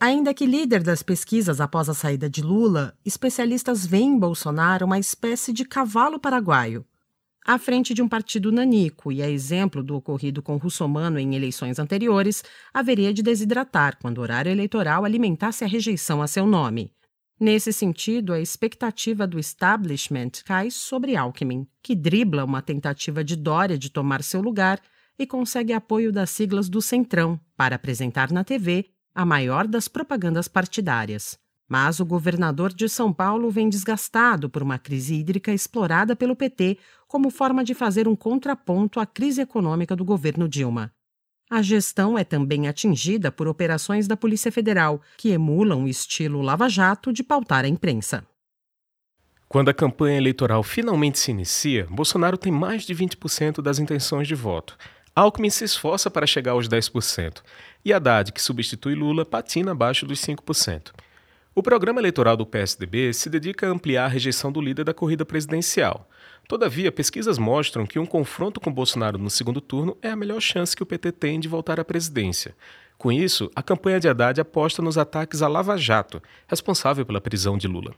Ainda 0.00 0.32
que 0.32 0.46
líder 0.46 0.84
das 0.84 1.02
pesquisas 1.02 1.60
após 1.60 1.88
a 1.88 1.94
saída 1.94 2.30
de 2.30 2.40
Lula, 2.40 2.96
especialistas 3.04 3.84
veem 3.84 4.10
em 4.10 4.18
Bolsonaro 4.18 4.86
uma 4.86 4.98
espécie 4.98 5.52
de 5.52 5.64
cavalo 5.64 6.20
paraguaio. 6.20 6.86
À 7.44 7.58
frente 7.58 7.92
de 7.92 8.00
um 8.00 8.08
partido 8.08 8.52
nanico 8.52 9.10
e 9.10 9.20
a 9.20 9.28
exemplo 9.28 9.82
do 9.82 9.96
ocorrido 9.96 10.40
com 10.40 10.56
Russomano 10.56 11.18
em 11.18 11.34
eleições 11.34 11.80
anteriores, 11.80 12.44
haveria 12.72 13.12
de 13.12 13.24
desidratar 13.24 13.98
quando 14.00 14.18
o 14.18 14.20
horário 14.20 14.52
eleitoral 14.52 15.04
alimentasse 15.04 15.64
a 15.64 15.66
rejeição 15.66 16.22
a 16.22 16.28
seu 16.28 16.46
nome. 16.46 16.92
Nesse 17.40 17.72
sentido, 17.72 18.32
a 18.32 18.40
expectativa 18.40 19.26
do 19.26 19.38
establishment 19.38 20.30
cai 20.44 20.70
sobre 20.70 21.16
Alckmin, 21.16 21.66
que 21.82 21.96
dribla 21.96 22.44
uma 22.44 22.62
tentativa 22.62 23.24
de 23.24 23.34
Dória 23.34 23.76
de 23.76 23.90
tomar 23.90 24.22
seu 24.22 24.40
lugar 24.40 24.80
e 25.18 25.26
consegue 25.26 25.72
apoio 25.72 26.12
das 26.12 26.30
siglas 26.30 26.68
do 26.68 26.80
Centrão 26.80 27.40
para 27.56 27.74
apresentar 27.74 28.30
na 28.30 28.44
TV 28.44 28.90
a 29.18 29.24
maior 29.24 29.66
das 29.66 29.88
propagandas 29.88 30.46
partidárias. 30.46 31.36
Mas 31.68 31.98
o 31.98 32.06
governador 32.06 32.72
de 32.72 32.88
São 32.88 33.12
Paulo 33.12 33.50
vem 33.50 33.68
desgastado 33.68 34.48
por 34.48 34.62
uma 34.62 34.78
crise 34.78 35.16
hídrica 35.16 35.52
explorada 35.52 36.14
pelo 36.14 36.36
PT 36.36 36.78
como 37.08 37.28
forma 37.28 37.64
de 37.64 37.74
fazer 37.74 38.06
um 38.06 38.14
contraponto 38.14 39.00
à 39.00 39.04
crise 39.04 39.40
econômica 39.40 39.96
do 39.96 40.04
governo 40.04 40.48
Dilma. 40.48 40.92
A 41.50 41.60
gestão 41.62 42.16
é 42.16 42.22
também 42.22 42.68
atingida 42.68 43.32
por 43.32 43.48
operações 43.48 44.06
da 44.06 44.16
Polícia 44.16 44.52
Federal, 44.52 45.02
que 45.16 45.30
emulam 45.30 45.82
o 45.82 45.88
estilo 45.88 46.40
lava-jato 46.40 47.12
de 47.12 47.24
pautar 47.24 47.64
a 47.64 47.68
imprensa. 47.68 48.24
Quando 49.48 49.68
a 49.68 49.74
campanha 49.74 50.18
eleitoral 50.18 50.62
finalmente 50.62 51.18
se 51.18 51.32
inicia, 51.32 51.88
Bolsonaro 51.90 52.38
tem 52.38 52.52
mais 52.52 52.84
de 52.84 52.94
20% 52.94 53.62
das 53.62 53.80
intenções 53.80 54.28
de 54.28 54.36
voto. 54.36 54.76
Alckmin 55.18 55.50
se 55.50 55.64
esforça 55.64 56.08
para 56.08 56.28
chegar 56.28 56.52
aos 56.52 56.68
10%, 56.68 57.42
e 57.84 57.92
Haddad, 57.92 58.30
que 58.30 58.40
substitui 58.40 58.94
Lula, 58.94 59.24
patina 59.24 59.72
abaixo 59.72 60.06
dos 60.06 60.20
5%. 60.20 60.92
O 61.56 61.60
programa 61.60 62.00
eleitoral 62.00 62.36
do 62.36 62.46
PSDB 62.46 63.12
se 63.12 63.28
dedica 63.28 63.66
a 63.66 63.70
ampliar 63.70 64.04
a 64.04 64.08
rejeição 64.08 64.52
do 64.52 64.60
líder 64.60 64.84
da 64.84 64.94
corrida 64.94 65.24
presidencial. 65.24 66.08
Todavia, 66.46 66.92
pesquisas 66.92 67.36
mostram 67.36 67.84
que 67.84 67.98
um 67.98 68.06
confronto 68.06 68.60
com 68.60 68.72
Bolsonaro 68.72 69.18
no 69.18 69.28
segundo 69.28 69.60
turno 69.60 69.98
é 70.00 70.08
a 70.08 70.14
melhor 70.14 70.40
chance 70.40 70.76
que 70.76 70.84
o 70.84 70.86
PT 70.86 71.10
tem 71.10 71.40
de 71.40 71.48
voltar 71.48 71.80
à 71.80 71.84
presidência. 71.84 72.54
Com 72.96 73.10
isso, 73.10 73.50
a 73.56 73.62
campanha 73.62 73.98
de 73.98 74.08
Haddad 74.08 74.40
aposta 74.40 74.80
nos 74.80 74.96
ataques 74.96 75.42
à 75.42 75.48
Lava 75.48 75.76
Jato, 75.76 76.22
responsável 76.46 77.04
pela 77.04 77.20
prisão 77.20 77.58
de 77.58 77.66
Lula. 77.66 77.92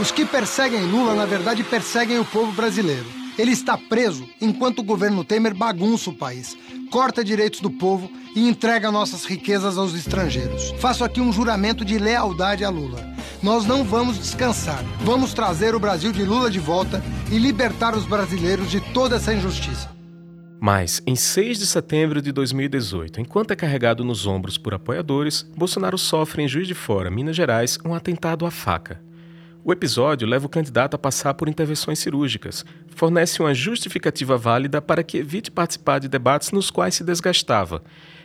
Os 0.00 0.10
que 0.10 0.24
perseguem 0.24 0.90
Lula, 0.90 1.14
na 1.14 1.26
verdade, 1.26 1.62
perseguem 1.62 2.18
o 2.18 2.24
povo 2.24 2.50
brasileiro. 2.52 3.21
Ele 3.38 3.52
está 3.52 3.78
preso 3.78 4.28
enquanto 4.40 4.80
o 4.80 4.84
governo 4.84 5.24
Temer 5.24 5.54
bagunça 5.54 6.10
o 6.10 6.14
país, 6.14 6.56
corta 6.90 7.24
direitos 7.24 7.60
do 7.60 7.70
povo 7.70 8.10
e 8.34 8.48
entrega 8.48 8.92
nossas 8.92 9.24
riquezas 9.24 9.78
aos 9.78 9.94
estrangeiros. 9.94 10.74
Faço 10.78 11.04
aqui 11.04 11.20
um 11.20 11.32
juramento 11.32 11.84
de 11.84 11.98
lealdade 11.98 12.64
a 12.64 12.68
Lula. 12.68 13.12
Nós 13.42 13.66
não 13.66 13.82
vamos 13.82 14.18
descansar. 14.18 14.84
Vamos 15.00 15.34
trazer 15.34 15.74
o 15.74 15.80
Brasil 15.80 16.12
de 16.12 16.24
Lula 16.24 16.50
de 16.50 16.60
volta 16.60 17.02
e 17.30 17.38
libertar 17.38 17.96
os 17.96 18.04
brasileiros 18.04 18.70
de 18.70 18.80
toda 18.92 19.16
essa 19.16 19.34
injustiça. 19.34 19.90
Mas, 20.60 21.02
em 21.04 21.16
6 21.16 21.58
de 21.58 21.66
setembro 21.66 22.22
de 22.22 22.30
2018, 22.30 23.20
enquanto 23.20 23.50
é 23.50 23.56
carregado 23.56 24.04
nos 24.04 24.28
ombros 24.28 24.56
por 24.56 24.72
apoiadores, 24.72 25.44
Bolsonaro 25.56 25.98
sofre 25.98 26.40
em 26.40 26.46
Juiz 26.46 26.68
de 26.68 26.74
Fora, 26.74 27.10
Minas 27.10 27.34
Gerais, 27.34 27.76
um 27.84 27.92
atentado 27.92 28.46
à 28.46 28.50
faca. 28.50 29.00
O 29.64 29.72
episódio 29.72 30.26
leva 30.26 30.46
o 30.46 30.48
candidato 30.48 30.94
a 30.94 30.98
passar 30.98 31.34
por 31.34 31.48
intervenções 31.48 32.00
cirúrgicas, 32.00 32.64
fornece 32.88 33.40
uma 33.40 33.54
justificativa 33.54 34.36
válida 34.36 34.82
para 34.82 35.04
que 35.04 35.18
evite 35.18 35.52
participar 35.52 36.00
de 36.00 36.08
debates 36.08 36.50
nos 36.50 36.68
quais 36.68 36.96
se 36.96 37.04
desgastava 37.04 37.80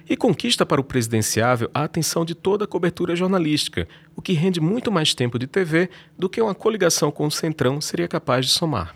e 0.09 0.17
conquista 0.17 0.65
para 0.65 0.81
o 0.81 0.83
presidenciável 0.83 1.69
a 1.75 1.83
atenção 1.83 2.25
de 2.25 2.33
toda 2.33 2.65
a 2.65 2.67
cobertura 2.67 3.15
jornalística, 3.15 3.87
o 4.15 4.21
que 4.21 4.33
rende 4.33 4.59
muito 4.59 4.91
mais 4.91 5.13
tempo 5.13 5.37
de 5.37 5.45
TV 5.45 5.91
do 6.17 6.27
que 6.27 6.41
uma 6.41 6.55
coligação 6.55 7.11
com 7.11 7.27
o 7.27 7.31
Centrão 7.31 7.79
seria 7.79 8.07
capaz 8.07 8.47
de 8.47 8.51
somar. 8.51 8.95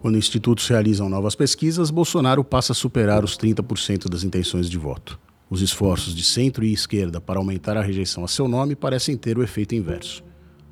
Quando 0.00 0.16
institutos 0.16 0.68
realizam 0.68 1.08
novas 1.08 1.34
pesquisas, 1.34 1.90
Bolsonaro 1.90 2.44
passa 2.44 2.72
a 2.72 2.74
superar 2.74 3.24
os 3.24 3.36
30% 3.36 4.08
das 4.08 4.22
intenções 4.22 4.70
de 4.70 4.78
voto. 4.78 5.18
Os 5.50 5.60
esforços 5.60 6.14
de 6.14 6.22
centro 6.22 6.64
e 6.64 6.72
esquerda 6.72 7.20
para 7.20 7.40
aumentar 7.40 7.76
a 7.76 7.82
rejeição 7.82 8.22
a 8.22 8.28
seu 8.28 8.46
nome 8.46 8.76
parecem 8.76 9.16
ter 9.16 9.36
o 9.36 9.42
efeito 9.42 9.74
inverso 9.74 10.29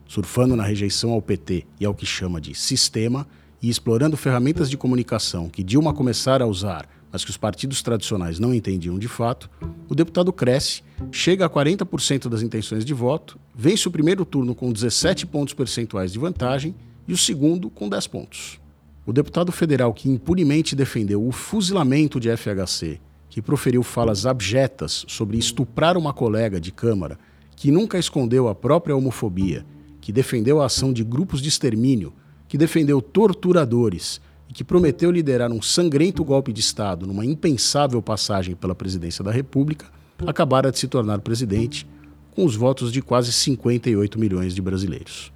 surfando 0.08 0.56
na 0.56 0.64
rejeição 0.64 1.12
ao 1.12 1.22
PT 1.22 1.66
e 1.78 1.84
ao 1.84 1.94
que 1.94 2.06
chama 2.06 2.40
de 2.40 2.54
sistema 2.54 3.28
e 3.62 3.68
explorando 3.68 4.16
ferramentas 4.16 4.70
de 4.70 4.76
comunicação 4.76 5.48
que 5.48 5.62
Dilma 5.62 5.92
começara 5.92 6.44
a 6.44 6.46
usar, 6.46 6.88
mas 7.12 7.24
que 7.24 7.30
os 7.30 7.36
partidos 7.36 7.82
tradicionais 7.82 8.38
não 8.38 8.54
entendiam 8.54 8.98
de 8.98 9.08
fato, 9.08 9.50
o 9.88 9.94
deputado 9.94 10.32
cresce, 10.32 10.82
chega 11.12 11.44
a 11.44 11.50
40% 11.50 12.28
das 12.28 12.42
intenções 12.42 12.84
de 12.84 12.94
voto, 12.94 13.38
vence 13.54 13.86
o 13.86 13.90
primeiro 13.90 14.24
turno 14.24 14.54
com 14.54 14.72
17 14.72 15.26
pontos 15.26 15.54
percentuais 15.54 16.12
de 16.12 16.18
vantagem 16.18 16.74
e 17.06 17.12
o 17.12 17.18
segundo 17.18 17.68
com 17.70 17.88
10 17.88 18.06
pontos. 18.06 18.60
O 19.04 19.12
deputado 19.12 19.52
federal 19.52 19.92
que 19.92 20.08
impunemente 20.08 20.76
defendeu 20.76 21.26
o 21.26 21.32
fuzilamento 21.32 22.20
de 22.20 22.34
FHC, 22.34 23.00
que 23.30 23.42
proferiu 23.42 23.82
falas 23.82 24.26
abjetas 24.26 25.04
sobre 25.08 25.38
estuprar 25.38 25.96
uma 25.96 26.12
colega 26.12 26.60
de 26.60 26.70
Câmara, 26.70 27.18
que 27.56 27.70
nunca 27.70 27.98
escondeu 27.98 28.48
a 28.48 28.54
própria 28.54 28.94
homofobia 28.94 29.64
que 30.08 30.12
defendeu 30.12 30.62
a 30.62 30.64
ação 30.64 30.90
de 30.90 31.04
grupos 31.04 31.42
de 31.42 31.50
extermínio, 31.50 32.14
que 32.48 32.56
defendeu 32.56 32.98
torturadores 33.02 34.22
e 34.48 34.54
que 34.54 34.64
prometeu 34.64 35.10
liderar 35.10 35.52
um 35.52 35.60
sangrento 35.60 36.24
golpe 36.24 36.50
de 36.50 36.60
Estado 36.60 37.06
numa 37.06 37.26
impensável 37.26 38.00
passagem 38.00 38.56
pela 38.56 38.74
presidência 38.74 39.22
da 39.22 39.30
República, 39.30 39.84
acabara 40.26 40.72
de 40.72 40.78
se 40.78 40.88
tornar 40.88 41.18
presidente 41.18 41.86
com 42.30 42.42
os 42.46 42.56
votos 42.56 42.90
de 42.90 43.02
quase 43.02 43.30
58 43.30 44.18
milhões 44.18 44.54
de 44.54 44.62
brasileiros. 44.62 45.30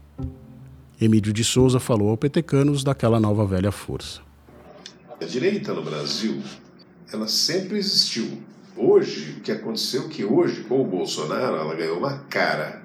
Emílio 0.98 1.34
de 1.34 1.44
Souza 1.44 1.78
falou 1.78 2.08
ao 2.08 2.16
petecanos 2.16 2.82
daquela 2.82 3.20
nova 3.20 3.44
velha 3.44 3.70
força. 3.70 4.22
A 5.20 5.24
direita 5.26 5.74
no 5.74 5.82
Brasil, 5.82 6.40
ela 7.12 7.28
sempre 7.28 7.76
existiu. 7.76 8.40
Hoje, 8.74 9.36
o 9.36 9.40
que 9.42 9.52
aconteceu 9.52 10.06
é 10.06 10.08
que 10.08 10.24
hoje, 10.24 10.62
com 10.62 10.80
o 10.80 10.86
Bolsonaro, 10.86 11.56
ela 11.56 11.74
ganhou 11.74 11.98
uma 11.98 12.20
cara 12.20 12.80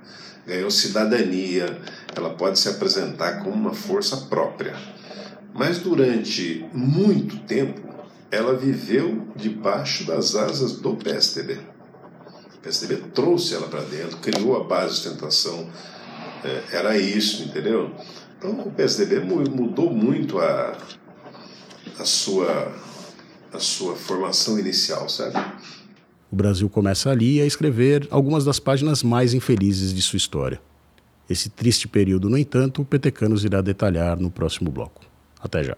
ganhou 0.47 0.71
cidadania, 0.71 1.77
ela 2.15 2.29
pode 2.29 2.57
se 2.57 2.69
apresentar 2.69 3.43
como 3.43 3.53
uma 3.53 3.73
força 3.73 4.15
própria. 4.29 4.73
Mas 5.53 5.79
durante 5.79 6.65
muito 6.73 7.37
tempo, 7.39 7.81
ela 8.31 8.55
viveu 8.55 9.27
debaixo 9.35 10.05
das 10.05 10.35
asas 10.35 10.73
do 10.73 10.95
PSDB. 10.95 11.59
O 12.55 12.59
PSDB 12.61 13.09
trouxe 13.13 13.55
ela 13.55 13.67
para 13.67 13.81
dentro, 13.81 14.17
criou 14.17 14.55
a 14.55 14.63
base 14.63 14.95
de 14.95 15.01
sustentação, 15.01 15.69
é, 16.43 16.77
era 16.77 16.97
isso, 16.97 17.43
entendeu? 17.43 17.93
Então 18.37 18.51
o 18.51 18.71
PSDB 18.71 19.19
mudou 19.19 19.91
muito 19.91 20.39
a, 20.39 20.77
a, 21.99 22.05
sua, 22.05 22.71
a 23.51 23.59
sua 23.59 23.95
formação 23.95 24.57
inicial, 24.57 25.09
sabe? 25.09 25.37
O 26.31 26.35
Brasil 26.35 26.69
começa 26.69 27.09
ali 27.09 27.41
a 27.41 27.45
escrever 27.45 28.07
algumas 28.11 28.43
das 28.43 28.59
páginas 28.59 29.01
mais 29.01 29.33
infelizes 29.33 29.93
de 29.93 30.01
sua 30.01 30.17
história. 30.17 30.61
Esse 31.29 31.49
triste 31.49 31.87
período, 31.87 32.29
no 32.29 32.37
entanto, 32.37 32.81
o 32.81 32.85
Petecanos 32.85 33.43
irá 33.43 33.61
detalhar 33.61 34.19
no 34.19 34.29
próximo 34.29 34.71
bloco. 34.71 35.01
Até 35.41 35.63
já. 35.63 35.75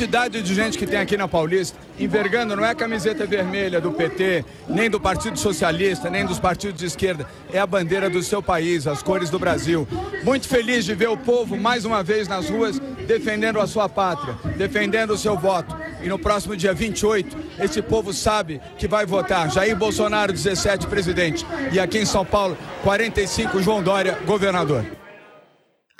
Quantidade 0.00 0.40
de 0.40 0.54
gente 0.54 0.78
que 0.78 0.86
tem 0.86 0.98
aqui 0.98 1.14
na 1.14 1.28
Paulista, 1.28 1.78
envergando 1.98 2.56
não 2.56 2.64
é 2.64 2.70
a 2.70 2.74
camiseta 2.74 3.26
vermelha 3.26 3.82
do 3.82 3.92
PT, 3.92 4.46
nem 4.66 4.88
do 4.88 4.98
Partido 4.98 5.38
Socialista, 5.38 6.08
nem 6.08 6.24
dos 6.24 6.38
partidos 6.38 6.80
de 6.80 6.86
esquerda, 6.86 7.26
é 7.52 7.58
a 7.58 7.66
bandeira 7.66 8.08
do 8.08 8.22
seu 8.22 8.42
país, 8.42 8.86
as 8.86 9.02
cores 9.02 9.28
do 9.28 9.38
Brasil. 9.38 9.86
Muito 10.24 10.48
feliz 10.48 10.86
de 10.86 10.94
ver 10.94 11.10
o 11.10 11.18
povo 11.18 11.54
mais 11.54 11.84
uma 11.84 12.02
vez 12.02 12.26
nas 12.26 12.48
ruas 12.48 12.78
defendendo 13.06 13.60
a 13.60 13.66
sua 13.66 13.90
pátria, 13.90 14.38
defendendo 14.56 15.10
o 15.10 15.18
seu 15.18 15.36
voto. 15.36 15.76
E 16.02 16.08
no 16.08 16.18
próximo 16.18 16.56
dia 16.56 16.72
28, 16.72 17.36
esse 17.60 17.82
povo 17.82 18.14
sabe 18.14 18.58
que 18.78 18.88
vai 18.88 19.04
votar 19.04 19.50
Jair 19.50 19.76
Bolsonaro, 19.76 20.32
17, 20.32 20.86
presidente. 20.86 21.44
E 21.72 21.78
aqui 21.78 21.98
em 21.98 22.06
São 22.06 22.24
Paulo, 22.24 22.56
45, 22.82 23.60
João 23.60 23.82
Dória, 23.82 24.18
governador. 24.24 24.99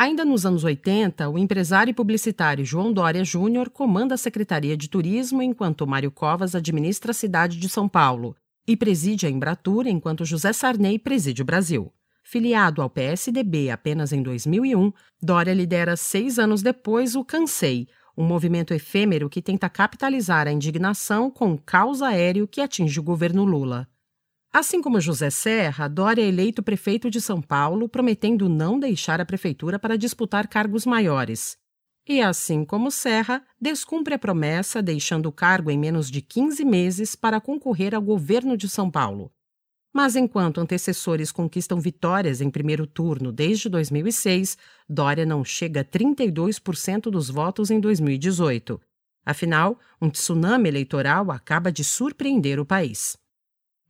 Ainda 0.00 0.25
nos 0.25 0.47
anos 0.47 0.64
80, 0.64 1.28
o 1.28 1.37
empresário 1.37 1.90
e 1.90 1.95
publicitário 1.95 2.64
João 2.64 2.90
Dória 2.90 3.23
Júnior 3.23 3.69
comanda 3.69 4.14
a 4.14 4.16
Secretaria 4.16 4.75
de 4.75 4.88
Turismo 4.88 5.42
enquanto 5.42 5.87
Mário 5.87 6.11
Covas 6.11 6.54
administra 6.54 7.11
a 7.11 7.14
cidade 7.14 7.59
de 7.59 7.69
São 7.69 7.87
Paulo 7.87 8.35
e 8.66 8.78
preside 8.78 9.26
a 9.26 9.28
Embratur 9.28 9.87
enquanto 9.87 10.25
José 10.25 10.54
Sarney 10.54 10.99
preside 10.99 11.42
o 11.42 11.45
Brasil. 11.45 11.92
Filiado 12.25 12.80
ao 12.80 12.88
PSDB 12.88 13.69
apenas 13.69 14.11
em 14.11 14.23
2001, 14.23 14.90
Dória 15.23 15.52
lidera 15.52 15.95
seis 15.99 16.38
anos 16.38 16.62
depois 16.62 17.14
o 17.14 17.23
Cansei, 17.23 17.87
um 18.16 18.25
movimento 18.25 18.73
efêmero 18.73 19.28
que 19.28 19.42
tenta 19.42 19.69
capitalizar 19.69 20.49
a 20.49 20.52
indignação 20.52 21.30
com 21.30 21.52
o 21.52 21.59
caos 21.59 22.00
aéreo 22.00 22.49
que 22.49 22.62
atinge 22.62 22.99
o 22.99 23.02
governo 23.02 23.45
Lula. 23.45 23.87
Assim 24.52 24.83
como 24.83 25.00
José 25.00 25.30
Serra, 25.30 25.87
Dória 25.87 26.23
é 26.23 26.26
eleito 26.26 26.61
prefeito 26.61 27.09
de 27.09 27.21
São 27.21 27.40
Paulo, 27.40 27.88
prometendo 27.88 28.49
não 28.49 28.80
deixar 28.80 29.21
a 29.21 29.25
prefeitura 29.25 29.78
para 29.78 29.97
disputar 29.97 30.49
cargos 30.49 30.85
maiores. 30.85 31.57
E 32.09 32.21
assim 32.21 32.64
como 32.64 32.90
Serra, 32.90 33.45
descumpre 33.61 34.14
a 34.14 34.19
promessa, 34.19 34.83
deixando 34.83 35.26
o 35.26 35.33
cargo 35.33 35.71
em 35.71 35.78
menos 35.78 36.11
de 36.11 36.21
15 36.21 36.64
meses 36.64 37.14
para 37.14 37.40
concorrer 37.40 37.95
ao 37.95 38.02
governo 38.02 38.57
de 38.57 38.69
São 38.69 38.90
Paulo. 38.90 39.30
Mas 39.92 40.16
enquanto 40.16 40.61
antecessores 40.61 41.30
conquistam 41.30 41.78
vitórias 41.78 42.40
em 42.40 42.50
primeiro 42.50 42.88
turno 42.88 43.30
desde 43.30 43.69
2006, 43.69 44.59
Dória 44.88 45.25
não 45.25 45.45
chega 45.45 45.83
a 45.83 45.85
32% 45.85 47.02
dos 47.02 47.30
votos 47.30 47.71
em 47.71 47.78
2018. 47.78 48.80
Afinal, 49.25 49.78
um 50.02 50.11
tsunami 50.11 50.69
eleitoral 50.69 51.30
acaba 51.30 51.71
de 51.71 51.85
surpreender 51.85 52.59
o 52.59 52.66
país. 52.66 53.20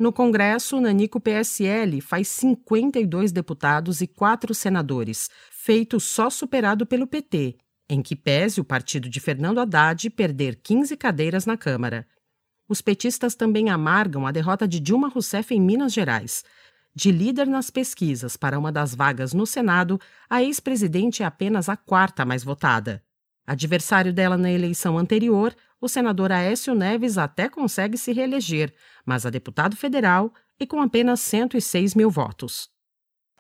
No 0.01 0.15
Congresso, 0.15 0.79
o 0.79 0.81
Nanico 0.81 1.21
PSL 1.21 2.01
faz 2.01 2.27
52 2.29 3.33
deputados 3.33 4.01
e 4.01 4.07
4 4.07 4.55
senadores, 4.55 5.29
feito 5.51 6.01
só 6.01 6.31
superado 6.31 6.87
pelo 6.87 7.07
PT, 7.07 7.59
em 7.87 8.01
que 8.01 8.17
pese 8.17 8.63
o 8.63 8.65
partido 8.65 9.11
de 9.11 9.21
Fernando 9.21 9.61
Haddad 9.61 10.09
perder 10.09 10.57
15 10.63 10.97
cadeiras 10.97 11.45
na 11.45 11.55
Câmara. 11.55 12.09
Os 12.67 12.81
petistas 12.81 13.35
também 13.35 13.69
amargam 13.69 14.27
a 14.27 14.33
derrota 14.33 14.67
de 14.67 14.81
Dilma 14.81 15.11
Rousseff 15.11 15.55
em 15.55 15.61
Minas 15.61 15.93
Gerais. 15.93 16.45
De 16.95 17.13
líder 17.13 17.47
nas 17.47 17.69
pesquisas 17.69 18.39
para 18.39 18.59
uma 18.59 18.73
das 18.73 18.95
vagas 18.95 19.35
no 19.35 19.45
Senado, 19.45 20.01
a 20.31 20.43
ex-presidente 20.43 21.23
é 21.23 21.27
apenas 21.27 21.69
a 21.69 21.77
quarta 21.77 22.25
mais 22.25 22.43
votada. 22.43 23.03
Adversário 23.47 24.15
dela 24.15 24.39
na 24.39 24.51
eleição 24.51 24.97
anterior, 24.97 25.55
o 25.81 25.89
senador 25.89 26.31
Aécio 26.31 26.75
Neves 26.75 27.17
até 27.17 27.49
consegue 27.49 27.97
se 27.97 28.13
reeleger, 28.13 28.73
mas 29.05 29.25
a 29.25 29.31
deputado 29.31 29.77
federal 29.77 30.33
e 30.59 30.67
com 30.67 30.81
apenas 30.81 31.21
106 31.21 31.95
mil 31.95 32.11
votos. 32.11 32.69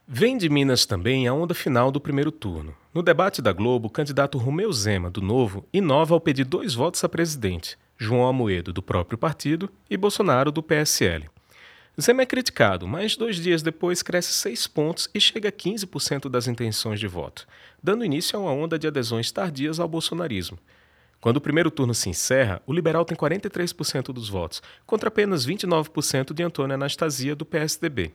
Vem 0.08 0.36
de 0.36 0.48
Minas 0.48 0.86
também 0.86 1.28
a 1.28 1.34
onda 1.34 1.54
final 1.54 1.92
do 1.92 2.00
primeiro 2.00 2.32
turno. 2.32 2.74
No 2.92 3.02
debate 3.02 3.40
da 3.40 3.52
Globo, 3.52 3.86
o 3.86 3.90
candidato 3.90 4.38
Romeu 4.38 4.72
Zema, 4.72 5.08
do 5.08 5.20
Novo, 5.20 5.64
inova 5.72 6.14
ao 6.14 6.20
pedir 6.20 6.44
dois 6.44 6.74
votos 6.74 7.04
a 7.04 7.08
presidente, 7.08 7.78
João 7.96 8.26
Amoedo, 8.26 8.72
do 8.72 8.82
próprio 8.82 9.16
partido, 9.16 9.70
e 9.88 9.96
Bolsonaro, 9.96 10.50
do 10.50 10.62
PSL. 10.62 11.28
Zema 12.00 12.22
é 12.22 12.26
criticado, 12.26 12.88
mas 12.88 13.14
dois 13.16 13.36
dias 13.36 13.62
depois 13.62 14.02
cresce 14.02 14.32
seis 14.32 14.66
pontos 14.66 15.08
e 15.14 15.20
chega 15.20 15.50
a 15.50 15.52
15% 15.52 16.28
das 16.28 16.48
intenções 16.48 16.98
de 16.98 17.06
voto, 17.06 17.46
dando 17.82 18.04
início 18.04 18.38
a 18.38 18.42
uma 18.42 18.52
onda 18.52 18.78
de 18.78 18.88
adesões 18.88 19.30
tardias 19.30 19.78
ao 19.78 19.86
bolsonarismo. 19.86 20.58
Quando 21.20 21.36
o 21.36 21.40
primeiro 21.40 21.70
turno 21.70 21.94
se 21.94 22.08
encerra, 22.08 22.62
o 22.66 22.72
liberal 22.72 23.04
tem 23.04 23.16
43% 23.16 24.12
dos 24.12 24.28
votos, 24.28 24.62
contra 24.86 25.08
apenas 25.08 25.46
29% 25.46 26.32
de 26.32 26.42
Antônio 26.42 26.74
Anastasia, 26.74 27.36
do 27.36 27.44
PSDB. 27.44 28.14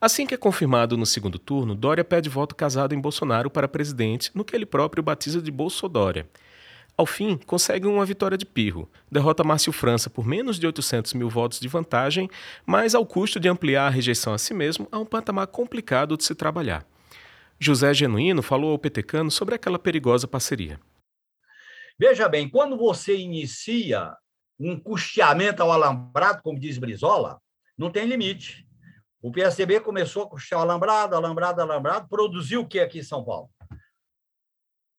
Assim 0.00 0.26
que 0.26 0.34
é 0.34 0.36
confirmado 0.36 0.96
no 0.96 1.06
segundo 1.06 1.38
turno, 1.38 1.74
Dória 1.74 2.02
pede 2.02 2.28
voto 2.28 2.56
casado 2.56 2.94
em 2.94 3.00
Bolsonaro 3.00 3.50
para 3.50 3.68
presidente, 3.68 4.30
no 4.34 4.44
que 4.44 4.56
ele 4.56 4.66
próprio 4.66 5.02
batiza 5.02 5.40
de 5.40 5.50
Bolsodória. 5.50 6.26
Ao 6.96 7.06
fim, 7.06 7.38
consegue 7.46 7.86
uma 7.86 8.04
vitória 8.04 8.36
de 8.36 8.44
pirro. 8.44 8.88
Derrota 9.10 9.44
Márcio 9.44 9.72
França 9.72 10.10
por 10.10 10.26
menos 10.26 10.58
de 10.58 10.66
800 10.66 11.14
mil 11.14 11.30
votos 11.30 11.60
de 11.60 11.68
vantagem, 11.68 12.28
mas 12.66 12.94
ao 12.94 13.06
custo 13.06 13.38
de 13.38 13.48
ampliar 13.48 13.86
a 13.86 13.90
rejeição 13.90 14.34
a 14.34 14.38
si 14.38 14.52
mesmo 14.52 14.88
a 14.90 14.98
um 14.98 15.06
patamar 15.06 15.46
complicado 15.46 16.16
de 16.16 16.24
se 16.24 16.34
trabalhar. 16.34 16.84
José 17.58 17.94
Genuíno 17.94 18.42
falou 18.42 18.72
ao 18.72 18.78
Petecano 18.78 19.30
sobre 19.30 19.54
aquela 19.54 19.78
perigosa 19.78 20.26
parceria. 20.26 20.80
Veja 22.00 22.26
bem, 22.30 22.48
quando 22.48 22.78
você 22.78 23.14
inicia 23.14 24.16
um 24.58 24.80
custeamento 24.80 25.62
ao 25.62 25.70
alambrado, 25.70 26.42
como 26.42 26.58
diz 26.58 26.78
Brizola, 26.78 27.38
não 27.76 27.92
tem 27.92 28.06
limite. 28.06 28.66
O 29.20 29.30
PSDB 29.30 29.80
começou 29.80 30.22
a 30.22 30.30
custear 30.30 30.62
alambrado, 30.62 31.14
alambrado, 31.14 31.60
alambrado, 31.60 32.08
produziu 32.08 32.62
o 32.62 32.66
que 32.66 32.80
aqui 32.80 33.00
em 33.00 33.02
São 33.02 33.22
Paulo? 33.22 33.50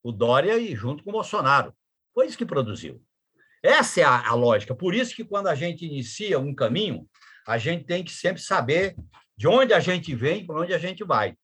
O 0.04 0.12
Dória 0.12 0.56
e 0.60 0.76
junto 0.76 1.04
com 1.04 1.10
o 1.10 1.14
Bolsonaro. 1.14 1.74
Foi 2.14 2.28
isso 2.28 2.38
que 2.38 2.46
produziu. 2.46 3.04
Essa 3.64 4.02
é 4.02 4.04
a, 4.04 4.28
a 4.28 4.36
lógica. 4.36 4.76
Por 4.76 4.94
isso 4.94 5.16
que 5.16 5.26
quando 5.26 5.48
a 5.48 5.56
gente 5.56 5.84
inicia 5.84 6.38
um 6.38 6.54
caminho, 6.54 7.10
a 7.48 7.58
gente 7.58 7.84
tem 7.84 8.04
que 8.04 8.12
sempre 8.12 8.44
saber 8.44 8.96
de 9.36 9.48
onde 9.48 9.74
a 9.74 9.80
gente 9.80 10.14
vem 10.14 10.42
e 10.42 10.46
para 10.46 10.62
onde 10.62 10.72
a 10.72 10.78
gente 10.78 11.04
vai. 11.04 11.36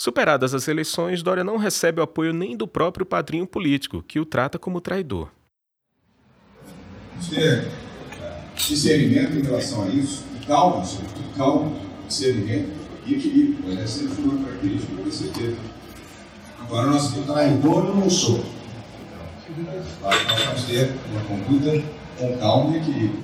Superadas 0.00 0.54
as 0.54 0.66
eleições, 0.66 1.22
Dória 1.22 1.44
não 1.44 1.58
recebe 1.58 2.00
o 2.00 2.02
apoio 2.02 2.32
nem 2.32 2.56
do 2.56 2.66
próprio 2.66 3.04
padrinho 3.04 3.46
político, 3.46 4.02
que 4.02 4.18
o 4.18 4.24
trata 4.24 4.58
como 4.58 4.80
traidor. 4.80 5.28
Você 7.20 7.68
discernimento 8.56 9.36
em 9.36 9.42
relação 9.42 9.82
a 9.82 9.88
isso, 9.88 10.24
calma, 10.46 10.82
sobretudo 10.86 11.36
calma, 11.36 11.76
discernimento 12.08 12.70
e 13.04 13.14
equilíbrio. 13.14 13.78
Essa 13.78 13.98
sempre 13.98 14.14
foi 14.14 14.24
uma 14.24 14.42
característica 14.42 15.02
com 15.02 15.10
certeza. 15.10 15.56
Agora, 16.60 16.86
nós 16.86 17.12
traidor 17.26 17.88
eu 17.88 17.94
não 17.96 18.08
sou. 18.08 18.42
Nós 20.00 20.44
vamos 20.46 20.64
ter 20.64 20.94
uma 21.10 21.24
conduta 21.24 21.84
com 22.16 22.38
calma 22.38 22.74
e 22.74 22.80
equilíbrio. 22.80 23.22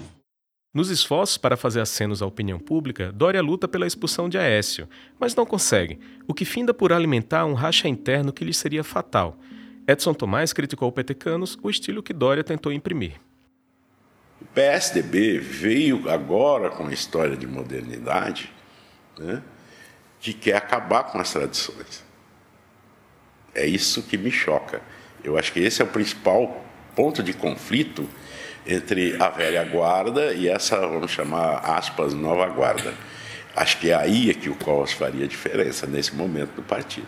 Nos 0.77 0.91
esforços 0.91 1.39
para 1.39 1.57
fazer 1.57 1.81
acenos 1.81 2.21
à 2.21 2.27
opinião 2.27 2.59
pública, 2.59 3.11
Dória 3.11 3.41
luta 3.41 3.67
pela 3.67 3.87
expulsão 3.87 4.29
de 4.29 4.37
Aécio, 4.37 4.87
mas 5.19 5.35
não 5.35 5.47
consegue, 5.47 5.99
o 6.29 6.35
que 6.35 6.45
finda 6.45 6.75
por 6.75 6.93
alimentar 6.93 7.47
um 7.47 7.55
racha 7.55 7.89
interno 7.89 8.31
que 8.31 8.45
lhe 8.45 8.53
seria 8.53 8.85
fatal. 8.85 9.39
Edson 9.89 10.13
Tomás 10.13 10.53
criticou 10.53 10.93
petecanos 10.93 11.59
o 11.63 11.71
estilo 11.71 12.03
que 12.03 12.13
Dória 12.13 12.45
tentou 12.45 12.71
imprimir. 12.71 13.19
O 14.39 14.45
PSDB 14.45 15.39
veio 15.39 16.11
agora 16.11 16.69
com 16.69 16.87
a 16.87 16.93
história 16.93 17.39
de 17.39 17.47
modernidade 17.47 18.53
né, 19.19 19.43
que 20.21 20.35
quer 20.35 20.57
acabar 20.57 21.05
com 21.05 21.19
as 21.19 21.33
tradições. 21.33 22.05
É 23.55 23.67
isso 23.67 24.03
que 24.03 24.19
me 24.19 24.31
choca. 24.31 24.83
Eu 25.25 25.39
acho 25.39 25.55
que 25.55 25.61
esse 25.61 25.81
é 25.81 25.87
o 25.87 25.89
principal 25.89 26.63
ponto 26.95 27.23
de 27.23 27.33
conflito 27.33 28.07
entre 28.67 29.21
a 29.23 29.29
velha 29.29 29.65
guarda 29.65 30.35
e 30.35 30.49
essa, 30.49 30.79
vamos 30.81 31.11
chamar, 31.11 31.59
aspas, 31.59 32.13
nova 32.13 32.47
guarda. 32.49 32.95
Acho 33.55 33.79
que 33.79 33.91
é 33.91 33.95
aí 33.95 34.29
é 34.29 34.35
que 34.35 34.51
o 34.51 34.57
Covas 34.57 34.93
faria 34.93 35.27
diferença 35.27 35.87
nesse 35.87 36.15
momento 36.15 36.57
do 36.57 36.63
partido. 36.63 37.07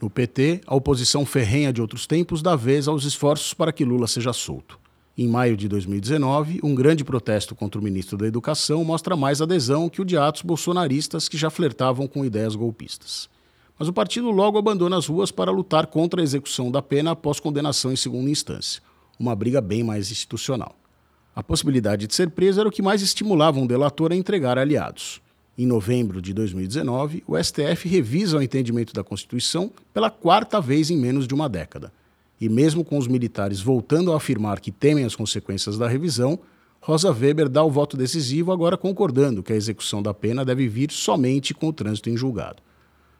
No 0.00 0.08
PT, 0.08 0.62
a 0.66 0.74
oposição 0.74 1.26
ferrenha 1.26 1.72
de 1.72 1.80
outros 1.80 2.06
tempos 2.06 2.40
dá 2.40 2.56
vez 2.56 2.88
aos 2.88 3.04
esforços 3.04 3.52
para 3.52 3.72
que 3.72 3.84
Lula 3.84 4.06
seja 4.06 4.32
solto. 4.32 4.78
Em 5.16 5.28
maio 5.28 5.56
de 5.56 5.68
2019, 5.68 6.60
um 6.62 6.74
grande 6.74 7.04
protesto 7.04 7.54
contra 7.54 7.78
o 7.78 7.84
ministro 7.84 8.16
da 8.16 8.26
Educação 8.26 8.82
mostra 8.82 9.14
mais 9.14 9.42
adesão 9.42 9.90
que 9.90 10.00
o 10.00 10.04
de 10.04 10.16
atos 10.16 10.40
bolsonaristas 10.40 11.28
que 11.28 11.36
já 11.36 11.50
flertavam 11.50 12.06
com 12.06 12.24
ideias 12.24 12.56
golpistas. 12.56 13.28
Mas 13.78 13.88
o 13.88 13.92
partido 13.92 14.30
logo 14.30 14.56
abandona 14.56 14.96
as 14.96 15.06
ruas 15.06 15.30
para 15.30 15.50
lutar 15.50 15.86
contra 15.86 16.20
a 16.20 16.24
execução 16.24 16.70
da 16.70 16.80
pena 16.80 17.10
após 17.10 17.38
condenação 17.38 17.92
em 17.92 17.96
segunda 17.96 18.30
instância 18.30 18.82
uma 19.20 19.36
briga 19.36 19.60
bem 19.60 19.84
mais 19.84 20.10
institucional. 20.10 20.74
A 21.36 21.42
possibilidade 21.42 22.06
de 22.06 22.14
ser 22.14 22.30
preso 22.30 22.58
era 22.58 22.68
o 22.68 22.72
que 22.72 22.80
mais 22.80 23.02
estimulava 23.02 23.60
um 23.60 23.66
delator 23.66 24.10
a 24.10 24.16
entregar 24.16 24.58
aliados. 24.58 25.20
Em 25.58 25.66
novembro 25.66 26.22
de 26.22 26.32
2019, 26.32 27.22
o 27.26 27.36
STF 27.36 27.86
revisa 27.86 28.38
o 28.38 28.42
entendimento 28.42 28.94
da 28.94 29.04
Constituição 29.04 29.70
pela 29.92 30.10
quarta 30.10 30.58
vez 30.58 30.90
em 30.90 30.96
menos 30.96 31.28
de 31.28 31.34
uma 31.34 31.50
década. 31.50 31.92
E 32.40 32.48
mesmo 32.48 32.82
com 32.82 32.96
os 32.96 33.06
militares 33.06 33.60
voltando 33.60 34.12
a 34.12 34.16
afirmar 34.16 34.58
que 34.58 34.72
temem 34.72 35.04
as 35.04 35.14
consequências 35.14 35.76
da 35.76 35.86
revisão, 35.86 36.38
Rosa 36.80 37.12
Weber 37.12 37.50
dá 37.50 37.62
o 37.62 37.70
voto 37.70 37.98
decisivo, 37.98 38.52
agora 38.52 38.78
concordando 38.78 39.42
que 39.42 39.52
a 39.52 39.56
execução 39.56 40.02
da 40.02 40.14
pena 40.14 40.46
deve 40.46 40.66
vir 40.66 40.90
somente 40.90 41.52
com 41.52 41.68
o 41.68 41.72
trânsito 41.74 42.08
em 42.08 42.16
julgado. 42.16 42.62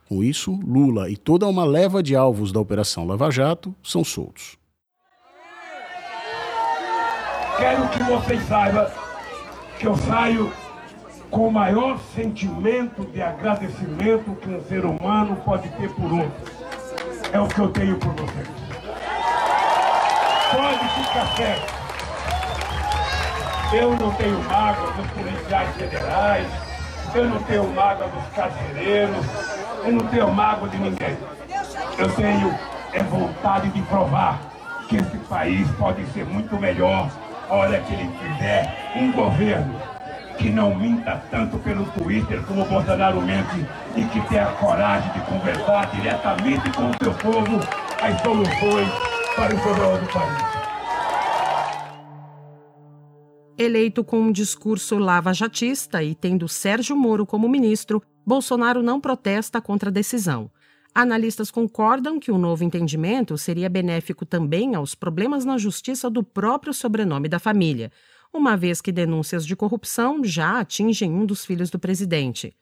Com 0.08 0.24
isso, 0.24 0.58
Lula 0.66 1.10
e 1.10 1.16
toda 1.16 1.46
uma 1.46 1.64
leva 1.64 2.02
de 2.02 2.16
alvos 2.16 2.50
da 2.52 2.58
Operação 2.58 3.06
Lava 3.06 3.30
Jato 3.30 3.74
são 3.82 4.02
soltos. 4.02 4.59
Quero 7.60 7.86
que 7.90 8.02
vocês 8.02 8.42
saibam 8.48 8.86
que 9.78 9.86
eu 9.86 9.94
saio 9.94 10.50
com 11.30 11.48
o 11.48 11.52
maior 11.52 11.98
sentimento 12.14 13.04
de 13.04 13.20
agradecimento 13.20 14.34
que 14.40 14.48
um 14.48 14.64
ser 14.64 14.86
humano 14.86 15.36
pode 15.44 15.68
ter 15.68 15.90
por 15.90 16.10
outro. 16.10 16.52
É 17.30 17.38
o 17.38 17.46
que 17.46 17.58
eu 17.58 17.68
tenho 17.68 17.98
por 17.98 18.12
vocês. 18.14 18.48
Pode 20.50 20.88
ficar 20.88 21.26
certo. 21.36 21.80
Eu 23.74 23.90
não 23.90 24.10
tenho 24.14 24.42
mágoa 24.44 24.92
dos 24.92 25.06
policiais 25.10 25.76
federais, 25.76 26.48
eu 27.14 27.28
não 27.28 27.42
tenho 27.42 27.68
mágoa 27.74 28.08
dos 28.08 28.26
carcereiros, 28.34 29.26
eu 29.84 29.92
não 29.92 30.06
tenho 30.06 30.32
mágoa 30.32 30.68
de 30.68 30.78
ninguém. 30.78 31.16
Eu 31.98 32.10
tenho 32.14 32.58
é 32.92 33.02
vontade 33.02 33.68
de 33.68 33.82
provar 33.82 34.40
que 34.88 34.96
esse 34.96 35.18
país 35.28 35.70
pode 35.72 36.04
ser 36.06 36.24
muito 36.24 36.56
melhor 36.56 37.08
hora 37.50 37.80
que 37.80 37.92
ele 37.92 38.08
tiver 38.18 38.92
um 38.96 39.12
governo 39.12 39.74
que 40.38 40.48
não 40.48 40.74
minta 40.74 41.22
tanto 41.30 41.58
pelo 41.58 41.84
Twitter 41.92 42.42
como 42.44 42.62
o 42.62 42.64
Bolsonaro 42.64 43.20
mente 43.20 43.66
e 43.94 44.04
que 44.04 44.26
tenha 44.28 44.46
coragem 44.52 45.12
de 45.12 45.20
conversar 45.26 45.90
diretamente 45.90 46.70
com 46.70 46.88
o 46.88 46.94
seu 47.02 47.12
povo 47.14 47.60
as 48.00 48.20
soluções 48.22 48.88
para 49.36 49.54
o 49.54 49.60
problema 49.60 49.98
do 49.98 50.06
país. 50.06 50.50
Eleito 53.58 54.02
com 54.02 54.18
um 54.20 54.32
discurso 54.32 54.96
lava-jatista 54.96 56.02
e 56.02 56.14
tendo 56.14 56.48
Sérgio 56.48 56.96
Moro 56.96 57.26
como 57.26 57.46
ministro, 57.46 58.02
Bolsonaro 58.24 58.82
não 58.82 58.98
protesta 58.98 59.60
contra 59.60 59.90
a 59.90 59.92
decisão. 59.92 60.50
Analistas 60.94 61.50
concordam 61.50 62.18
que 62.18 62.32
o 62.32 62.38
novo 62.38 62.64
entendimento 62.64 63.38
seria 63.38 63.68
benéfico 63.68 64.26
também 64.26 64.74
aos 64.74 64.94
problemas 64.94 65.44
na 65.44 65.56
justiça 65.56 66.10
do 66.10 66.24
próprio 66.24 66.74
sobrenome 66.74 67.28
da 67.28 67.38
família, 67.38 67.92
uma 68.32 68.56
vez 68.56 68.80
que 68.80 68.90
denúncias 68.90 69.46
de 69.46 69.54
corrupção 69.54 70.24
já 70.24 70.58
atingem 70.58 71.12
um 71.12 71.24
dos 71.24 71.44
filhos 71.44 71.70
do 71.70 71.78
presidente. 71.78 72.56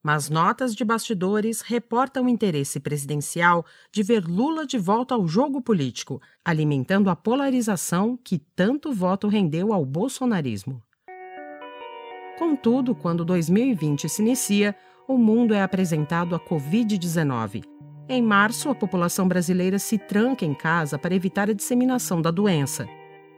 Mas 0.00 0.30
notas 0.30 0.74
de 0.74 0.84
bastidores 0.84 1.60
reportam 1.60 2.26
o 2.26 2.28
interesse 2.28 2.78
presidencial 2.78 3.66
de 3.92 4.04
ver 4.04 4.24
Lula 4.24 4.64
de 4.64 4.78
volta 4.78 5.14
ao 5.14 5.26
jogo 5.26 5.60
político, 5.60 6.22
alimentando 6.44 7.10
a 7.10 7.16
polarização 7.16 8.16
que 8.16 8.38
tanto 8.38 8.92
voto 8.92 9.26
rendeu 9.26 9.72
ao 9.72 9.84
bolsonarismo. 9.84 10.80
Contudo, 12.38 12.94
quando 12.94 13.24
2020 13.24 14.08
se 14.08 14.22
inicia, 14.22 14.76
o 15.08 15.16
mundo 15.16 15.54
é 15.54 15.62
apresentado 15.62 16.34
à 16.34 16.38
Covid-19. 16.38 17.64
Em 18.10 18.22
março, 18.22 18.68
a 18.68 18.74
população 18.74 19.26
brasileira 19.26 19.78
se 19.78 19.96
tranca 19.96 20.44
em 20.44 20.52
casa 20.52 20.98
para 20.98 21.14
evitar 21.14 21.48
a 21.48 21.54
disseminação 21.54 22.20
da 22.20 22.30
doença. 22.30 22.86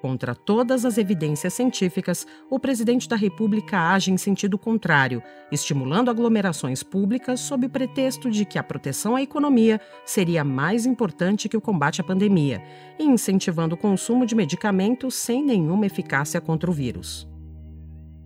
Contra 0.02 0.34
todas 0.34 0.84
as 0.84 0.98
evidências 0.98 1.54
científicas, 1.54 2.26
o 2.50 2.58
presidente 2.58 3.08
da 3.08 3.14
República 3.14 3.92
age 3.92 4.10
em 4.10 4.16
sentido 4.16 4.58
contrário, 4.58 5.22
estimulando 5.52 6.10
aglomerações 6.10 6.82
públicas 6.82 7.38
sob 7.38 7.66
o 7.66 7.70
pretexto 7.70 8.30
de 8.30 8.44
que 8.44 8.58
a 8.58 8.64
proteção 8.64 9.14
à 9.14 9.22
economia 9.22 9.80
seria 10.04 10.42
mais 10.42 10.86
importante 10.86 11.48
que 11.48 11.56
o 11.56 11.60
combate 11.60 12.00
à 12.00 12.04
pandemia, 12.04 12.60
e 12.98 13.04
incentivando 13.04 13.76
o 13.76 13.78
consumo 13.78 14.26
de 14.26 14.34
medicamentos 14.34 15.14
sem 15.14 15.44
nenhuma 15.44 15.86
eficácia 15.86 16.40
contra 16.40 16.68
o 16.68 16.74
vírus. 16.74 17.29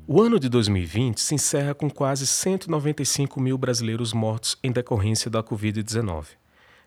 O 0.06 0.20
ano 0.20 0.38
de 0.38 0.50
2020 0.50 1.18
se 1.18 1.34
encerra 1.34 1.74
com 1.74 1.88
quase 1.88 2.26
195 2.26 3.40
mil 3.40 3.56
brasileiros 3.56 4.12
mortos 4.12 4.54
em 4.62 4.70
decorrência 4.70 5.30
da 5.30 5.42
Covid-19. 5.42 6.26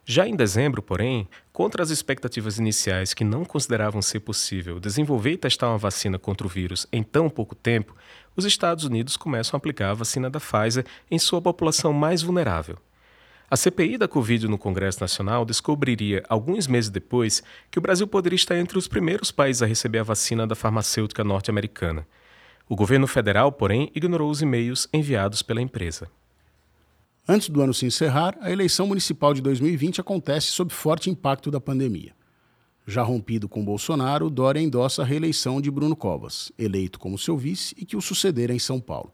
Já 0.05 0.27
em 0.27 0.35
dezembro, 0.35 0.83
porém, 0.83 1.27
contra 1.51 1.81
as 1.81 1.89
expectativas 1.89 2.59
iniciais 2.59 3.15
que 3.15 3.23
não 3.23 3.43
consideravam 3.43 4.03
ser 4.03 4.19
possível 4.19 4.79
desenvolver 4.79 5.31
e 5.31 5.37
testar 5.37 5.69
uma 5.69 5.79
vacina 5.79 6.19
contra 6.19 6.45
o 6.45 6.49
vírus 6.49 6.85
em 6.93 7.01
tão 7.01 7.27
pouco 7.27 7.55
tempo, 7.55 7.95
os 8.35 8.45
Estados 8.45 8.83
Unidos 8.83 9.17
começam 9.17 9.57
a 9.57 9.57
aplicar 9.57 9.89
a 9.89 9.95
vacina 9.95 10.29
da 10.29 10.39
Pfizer 10.39 10.85
em 11.09 11.17
sua 11.17 11.41
população 11.41 11.91
mais 11.91 12.21
vulnerável. 12.21 12.77
A 13.49 13.57
CPI 13.57 13.97
da 13.97 14.07
Covid 14.07 14.47
no 14.47 14.59
Congresso 14.59 15.01
Nacional 15.01 15.43
descobriria, 15.43 16.23
alguns 16.29 16.67
meses 16.67 16.91
depois, 16.91 17.41
que 17.71 17.79
o 17.79 17.81
Brasil 17.81 18.05
poderia 18.05 18.35
estar 18.35 18.59
entre 18.59 18.77
os 18.77 18.87
primeiros 18.87 19.31
países 19.31 19.63
a 19.63 19.65
receber 19.65 19.97
a 19.97 20.03
vacina 20.03 20.45
da 20.45 20.53
farmacêutica 20.53 21.23
norte-americana. 21.23 22.05
O 22.69 22.75
governo 22.75 23.07
federal, 23.07 23.49
porém, 23.49 23.89
ignorou 23.95 24.29
os 24.29 24.41
e-mails 24.41 24.89
enviados 24.91 25.41
pela 25.41 25.61
empresa. 25.61 26.09
Antes 27.25 27.47
do 27.47 27.61
ano 27.61 27.73
se 27.73 27.85
encerrar, 27.85 28.37
a 28.41 28.51
eleição 28.51 28.85
municipal 28.85 29.33
de 29.33 29.41
2020 29.41 30.01
acontece 30.01 30.47
sob 30.47 30.73
forte 30.73 31.09
impacto 31.09 31.49
da 31.49 31.61
pandemia. 31.61 32.13
Já 32.85 33.03
rompido 33.03 33.47
com 33.47 33.63
Bolsonaro, 33.63 34.29
Dória 34.29 34.59
endossa 34.59 35.01
a 35.01 35.05
reeleição 35.05 35.61
de 35.61 35.71
Bruno 35.71 35.95
Covas, 35.95 36.51
eleito 36.57 36.99
como 36.99 37.17
seu 37.17 37.37
vice 37.37 37.73
e 37.77 37.85
que 37.85 37.95
o 37.95 38.01
sucederá 38.01 38.53
em 38.53 38.59
São 38.59 38.81
Paulo. 38.81 39.13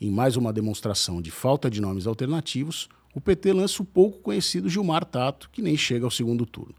Em 0.00 0.10
mais 0.10 0.36
uma 0.36 0.52
demonstração 0.52 1.20
de 1.20 1.30
falta 1.30 1.70
de 1.70 1.82
nomes 1.82 2.06
alternativos, 2.06 2.88
o 3.14 3.20
PT 3.20 3.52
lança 3.52 3.82
o 3.82 3.86
pouco 3.86 4.20
conhecido 4.20 4.70
Gilmar 4.70 5.04
Tato, 5.04 5.50
que 5.50 5.60
nem 5.60 5.76
chega 5.76 6.06
ao 6.06 6.10
segundo 6.10 6.46
turno. 6.46 6.74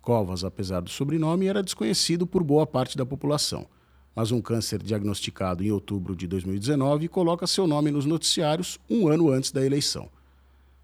Covas, 0.00 0.44
apesar 0.44 0.80
do 0.80 0.90
sobrenome, 0.90 1.46
era 1.46 1.62
desconhecido 1.62 2.24
por 2.24 2.44
boa 2.44 2.66
parte 2.66 2.96
da 2.96 3.04
população 3.04 3.66
mas 4.18 4.32
um 4.32 4.40
câncer 4.40 4.82
diagnosticado 4.82 5.62
em 5.62 5.70
outubro 5.70 6.16
de 6.16 6.26
2019 6.26 7.06
coloca 7.06 7.46
seu 7.46 7.68
nome 7.68 7.92
nos 7.92 8.04
noticiários 8.04 8.76
um 8.90 9.06
ano 9.06 9.30
antes 9.30 9.52
da 9.52 9.64
eleição. 9.64 10.10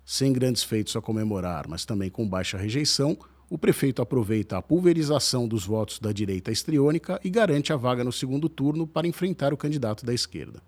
Sem 0.04 0.32
grandes 0.32 0.62
feitos 0.62 0.94
a 0.94 1.00
comemorar, 1.00 1.66
mas 1.66 1.84
também 1.84 2.08
com 2.08 2.28
baixa 2.28 2.56
rejeição, 2.56 3.18
o 3.50 3.58
prefeito 3.58 4.00
aproveita 4.00 4.56
a 4.56 4.62
pulverização 4.62 5.48
dos 5.48 5.66
votos 5.66 5.98
da 5.98 6.12
direita 6.12 6.52
estriônica 6.52 7.20
e 7.24 7.28
garante 7.28 7.72
a 7.72 7.76
vaga 7.76 8.04
no 8.04 8.12
segundo 8.12 8.48
turno 8.48 8.86
para 8.86 9.08
enfrentar 9.08 9.52
o 9.52 9.56
candidato 9.56 10.06
da 10.06 10.14
esquerda. 10.14 10.62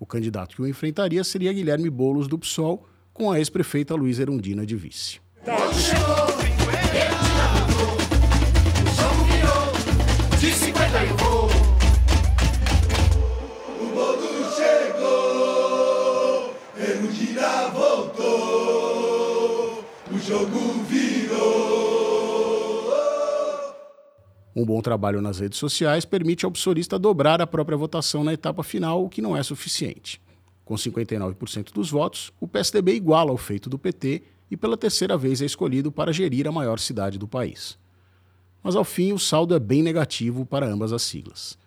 O 0.00 0.06
candidato 0.06 0.56
que 0.56 0.62
o 0.62 0.66
enfrentaria 0.66 1.22
seria 1.22 1.52
Guilherme 1.52 1.90
Boulos 1.90 2.26
do 2.26 2.38
PSOL, 2.38 2.88
com 3.12 3.30
a 3.30 3.38
ex-prefeita 3.38 3.94
Luiz 3.94 4.18
Erundina 4.18 4.64
de 4.64 4.76
vice. 4.76 5.20
Um 24.56 24.64
bom 24.64 24.80
trabalho 24.80 25.20
nas 25.20 25.38
redes 25.38 25.58
sociais 25.58 26.06
permite 26.06 26.46
ao 26.46 26.50
psorista 26.50 26.98
dobrar 26.98 27.42
a 27.42 27.46
própria 27.46 27.76
votação 27.76 28.24
na 28.24 28.32
etapa 28.32 28.62
final, 28.62 29.04
o 29.04 29.08
que 29.10 29.20
não 29.20 29.36
é 29.36 29.42
suficiente. 29.42 30.18
Com 30.64 30.76
59% 30.76 31.74
dos 31.74 31.90
votos, 31.90 32.32
o 32.40 32.48
PSDB 32.48 32.94
iguala 32.94 33.30
o 33.30 33.36
feito 33.36 33.68
do 33.68 33.78
PT 33.78 34.22
e 34.50 34.56
pela 34.56 34.78
terceira 34.78 35.14
vez 35.18 35.42
é 35.42 35.44
escolhido 35.44 35.92
para 35.92 36.10
gerir 36.10 36.48
a 36.48 36.52
maior 36.52 36.78
cidade 36.78 37.18
do 37.18 37.28
país. 37.28 37.78
Mas 38.62 38.74
ao 38.74 38.82
fim, 38.82 39.12
o 39.12 39.18
saldo 39.18 39.54
é 39.54 39.58
bem 39.58 39.82
negativo 39.82 40.46
para 40.46 40.66
ambas 40.66 40.90
as 40.90 41.02
siglas. 41.02 41.58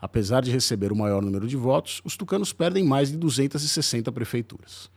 Apesar 0.00 0.42
de 0.42 0.50
receber 0.50 0.90
o 0.90 0.96
maior 0.96 1.22
número 1.22 1.46
de 1.46 1.56
votos, 1.56 2.02
os 2.04 2.16
tucanos 2.16 2.52
perdem 2.52 2.82
mais 2.82 3.12
de 3.12 3.16
260 3.18 4.10
prefeituras 4.10 4.90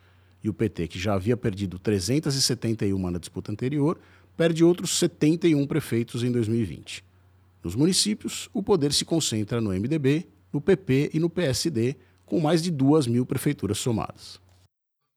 e 0.43 0.49
o 0.49 0.53
PT, 0.53 0.87
que 0.87 0.97
já 0.97 1.13
havia 1.13 1.37
perdido 1.37 1.77
371 1.77 3.11
na 3.11 3.19
disputa 3.19 3.51
anterior, 3.51 3.99
perde 4.35 4.63
outros 4.63 4.97
71 4.97 5.67
prefeitos 5.67 6.23
em 6.23 6.31
2020. 6.31 7.04
Nos 7.65 7.73
municípios, 7.73 8.47
o 8.53 8.61
poder 8.61 8.93
se 8.93 9.03
concentra 9.03 9.59
no 9.59 9.71
MDB, 9.71 10.27
no 10.53 10.61
PP 10.61 11.09
e 11.15 11.19
no 11.19 11.31
PSD, 11.31 11.95
com 12.23 12.39
mais 12.39 12.61
de 12.61 12.69
duas 12.69 13.07
mil 13.07 13.25
prefeituras 13.25 13.79
somadas. 13.79 14.39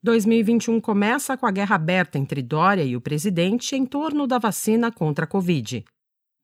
2021 0.03 0.81
começa 0.81 1.37
com 1.37 1.45
a 1.45 1.51
guerra 1.51 1.77
aberta 1.77 2.17
entre 2.17 2.41
Dória 2.41 2.85
e 2.85 2.97
o 2.97 3.03
presidente 3.03 3.77
em 3.77 3.85
torno 3.85 4.27
da 4.27 4.39
vacina 4.39 4.91
contra 4.91 5.27
a 5.27 5.29
Covid. 5.29 5.85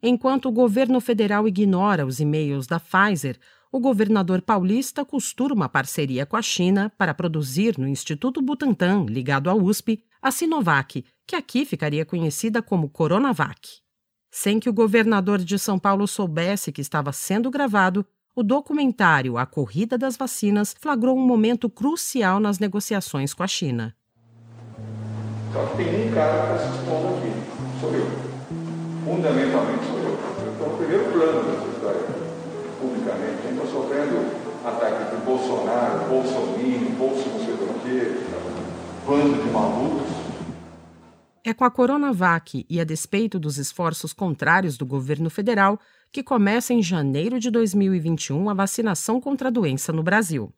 Enquanto 0.02 0.50
o 0.50 0.52
governo 0.52 1.00
federal 1.00 1.48
ignora 1.48 2.04
os 2.04 2.20
e-mails 2.20 2.66
da 2.66 2.78
Pfizer, 2.78 3.38
o 3.72 3.80
governador 3.80 4.42
paulista 4.42 5.06
costura 5.06 5.54
uma 5.54 5.70
parceria 5.70 6.26
com 6.26 6.36
a 6.36 6.42
China 6.42 6.92
para 6.98 7.14
produzir 7.14 7.78
no 7.78 7.88
Instituto 7.88 8.42
Butantan, 8.42 9.06
ligado 9.08 9.48
à 9.48 9.54
USP, 9.54 10.04
a 10.20 10.30
Sinovac, 10.30 11.02
que 11.26 11.34
aqui 11.34 11.64
ficaria 11.64 12.04
conhecida 12.04 12.60
como 12.60 12.90
Coronavac. 12.90 13.83
Sem 14.36 14.58
que 14.58 14.68
o 14.68 14.72
governador 14.72 15.38
de 15.38 15.56
São 15.60 15.78
Paulo 15.78 16.08
soubesse 16.08 16.72
que 16.72 16.80
estava 16.80 17.12
sendo 17.12 17.52
gravado, 17.52 18.04
o 18.34 18.42
documentário 18.42 19.38
A 19.38 19.46
Corrida 19.46 19.96
das 19.96 20.16
Vacinas 20.16 20.74
flagrou 20.80 21.16
um 21.16 21.24
momento 21.24 21.70
crucial 21.70 22.40
nas 22.40 22.58
negociações 22.58 23.32
com 23.32 23.44
a 23.44 23.46
China. 23.46 23.94
Só 25.52 25.64
que 25.66 25.76
tem 25.76 26.08
um 26.08 26.12
cara 26.12 26.48
para 26.48 26.58
se 26.58 26.66
expondo 26.66 27.14
aqui, 27.14 27.30
sou 27.80 27.94
eu. 27.94 28.10
Fundamentalmente 29.04 29.84
sou 29.86 29.98
eu. 29.98 30.18
Eu 30.44 30.52
estou 30.52 30.68
no 30.68 30.76
primeiro 30.78 31.12
plano 31.12 31.44
dessa 31.44 31.68
história 31.68 32.00
publicamente. 32.80 33.38
A 33.38 33.48
gente 33.48 33.62
está 33.62 33.66
sofrendo 33.70 34.16
ataque 34.64 35.14
de 35.14 35.24
Bolsonaro, 35.24 36.08
Bolsonaro, 36.08 36.90
Bolso 36.98 37.28
não 37.28 37.38
sei 37.38 37.54
do 37.54 37.82
que, 37.84 38.26
bando 39.06 39.44
de 39.44 39.50
malucos. 39.52 40.13
É 41.46 41.52
com 41.52 41.62
a 41.62 41.70
Coronavac 41.70 42.64
e 42.70 42.80
a 42.80 42.84
despeito 42.84 43.38
dos 43.38 43.58
esforços 43.58 44.14
contrários 44.14 44.78
do 44.78 44.86
governo 44.86 45.28
federal 45.28 45.78
que 46.10 46.22
começa 46.22 46.72
em 46.72 46.82
janeiro 46.82 47.38
de 47.38 47.50
2021 47.50 48.48
a 48.48 48.54
vacinação 48.54 49.20
contra 49.20 49.48
a 49.48 49.50
doença 49.50 49.92
no 49.92 50.02
Brasil. 50.02 50.50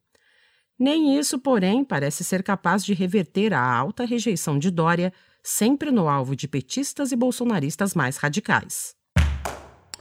Nem 0.78 1.18
isso, 1.18 1.40
porém, 1.40 1.84
parece 1.84 2.22
ser 2.22 2.40
capaz 2.44 2.84
de 2.84 2.94
reverter 2.94 3.52
a 3.52 3.60
alta 3.60 4.04
rejeição 4.04 4.60
de 4.60 4.70
Dória, 4.70 5.12
sempre 5.42 5.90
no 5.90 6.08
alvo 6.08 6.36
de 6.36 6.46
petistas 6.46 7.10
e 7.10 7.16
bolsonaristas 7.16 7.92
mais 7.92 8.16
radicais. 8.18 8.94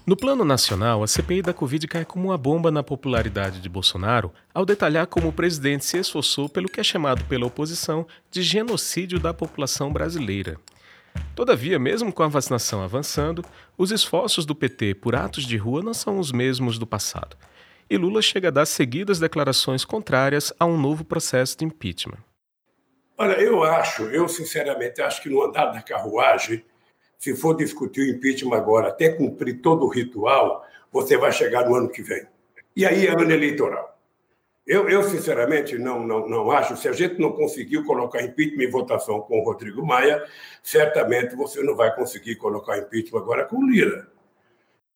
No 0.06 0.16
plano 0.16 0.46
nacional, 0.46 1.02
a 1.02 1.08
CPI 1.08 1.42
da 1.42 1.54
Covid 1.54 1.88
cai 1.88 2.06
como 2.06 2.28
uma 2.28 2.38
bomba 2.38 2.70
na 2.70 2.84
popularidade 2.84 3.60
de 3.60 3.68
Bolsonaro 3.68 4.32
ao 4.54 4.64
detalhar 4.64 5.08
como 5.08 5.30
o 5.30 5.34
presidente 5.34 5.84
se 5.84 5.98
esforçou 5.98 6.48
pelo 6.48 6.70
que 6.70 6.80
é 6.80 6.84
chamado 6.84 7.26
pela 7.26 7.48
oposição 7.48 8.06
de 8.30 8.44
genocídio 8.44 9.20
da 9.20 9.34
população 9.34 9.92
brasileira. 9.92 10.60
Todavia, 11.36 11.78
mesmo 11.78 12.14
com 12.14 12.24
a 12.24 12.28
vacinação 12.28 12.82
avançando, 12.82 13.44
os 13.78 13.92
esforços 13.92 14.46
do 14.46 14.56
PT 14.56 14.96
por 14.96 15.16
atos 15.16 15.46
de 15.46 15.58
rua 15.58 15.82
não 15.82 15.94
são 15.94 16.20
os 16.20 16.32
mesmos 16.32 16.78
do 16.78 16.88
passado. 16.88 17.36
E 17.90 17.98
Lula 17.98 18.22
chega 18.22 18.48
a 18.48 18.52
dar 18.52 18.66
seguidas 18.66 19.20
declarações 19.20 19.86
contrárias 19.86 20.54
a 20.60 20.66
um 20.66 20.78
novo 20.78 21.04
processo 21.04 21.58
de 21.58 21.66
impeachment. 21.66 22.18
Olha, 23.18 23.34
eu 23.34 23.64
acho, 23.64 24.04
eu 24.04 24.28
sinceramente 24.28 25.02
acho 25.02 25.22
que 25.22 25.30
no 25.30 25.44
andar 25.44 25.68
da 25.68 25.82
carruagem 25.82 26.64
se 27.26 27.36
for 27.36 27.56
discutir 27.56 28.02
o 28.02 28.10
impeachment 28.16 28.56
agora, 28.56 28.90
até 28.90 29.10
cumprir 29.10 29.60
todo 29.60 29.84
o 29.84 29.90
ritual, 29.90 30.64
você 30.92 31.18
vai 31.18 31.32
chegar 31.32 31.68
no 31.68 31.76
ano 31.76 31.90
que 31.90 32.04
vem. 32.04 32.28
E 32.76 32.86
aí 32.86 33.08
é 33.08 33.12
ano 33.12 33.32
eleitoral. 33.32 33.95
Eu, 34.66 34.90
eu 34.90 35.04
sinceramente, 35.04 35.78
não, 35.78 36.06
não, 36.06 36.28
não 36.28 36.52
acho. 36.52 36.76
Se 36.76 36.88
a 36.88 36.92
gente 36.92 37.20
não 37.20 37.32
conseguiu 37.34 37.84
colocar 37.84 38.24
impeachment 38.24 38.64
em 38.64 38.72
votação 38.72 39.22
com 39.22 39.40
o 39.40 39.44
Rodrigo 39.44 39.86
Maia, 39.86 40.24
certamente 40.64 41.36
você 41.36 41.62
não 41.62 41.76
vai 41.76 41.94
conseguir 41.96 42.36
colocar 42.38 42.78
impeachment 42.78 43.20
agora 43.20 43.46
com 43.46 43.64
Lira. 43.64 44.08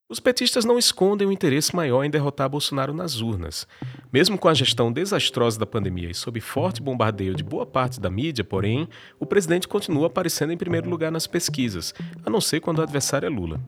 Os 0.09 0.19
petistas 0.19 0.65
não 0.65 0.79
escondem 0.79 1.27
o 1.27 1.31
interesse 1.31 1.75
maior 1.75 2.03
em 2.03 2.09
derrotar 2.09 2.49
Bolsonaro 2.49 2.91
nas 2.95 3.21
urnas. 3.21 3.67
Mesmo 4.11 4.39
com 4.39 4.47
a 4.47 4.55
gestão 4.55 4.91
desastrosa 4.91 5.59
da 5.59 5.67
pandemia 5.67 6.09
e 6.09 6.15
sob 6.15 6.41
forte 6.41 6.81
bombardeio 6.81 7.35
de 7.35 7.43
boa 7.43 7.63
parte 7.63 7.99
da 7.99 8.09
mídia, 8.09 8.43
porém, 8.43 8.89
o 9.19 9.25
presidente 9.27 9.67
continua 9.67 10.07
aparecendo 10.07 10.51
em 10.51 10.57
primeiro 10.57 10.89
lugar 10.89 11.11
nas 11.11 11.27
pesquisas, 11.27 11.93
a 12.25 12.29
não 12.31 12.41
ser 12.41 12.59
quando 12.59 12.79
o 12.79 12.81
adversário 12.81 13.27
é 13.27 13.29
Lula. 13.29 13.61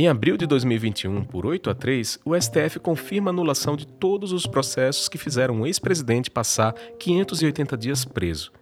Em 0.00 0.06
abril 0.06 0.36
de 0.36 0.46
2021, 0.46 1.24
por 1.24 1.44
8 1.44 1.70
a 1.70 1.74
3, 1.74 2.20
o 2.24 2.40
STF 2.40 2.78
confirma 2.78 3.30
a 3.30 3.32
anulação 3.32 3.74
de 3.74 3.84
todos 3.84 4.30
os 4.30 4.46
processos 4.46 5.08
que 5.08 5.18
fizeram 5.18 5.60
o 5.60 5.66
ex-presidente 5.66 6.30
passar 6.30 6.72
580 7.00 7.76
dias 7.76 8.04
preso. 8.04 8.52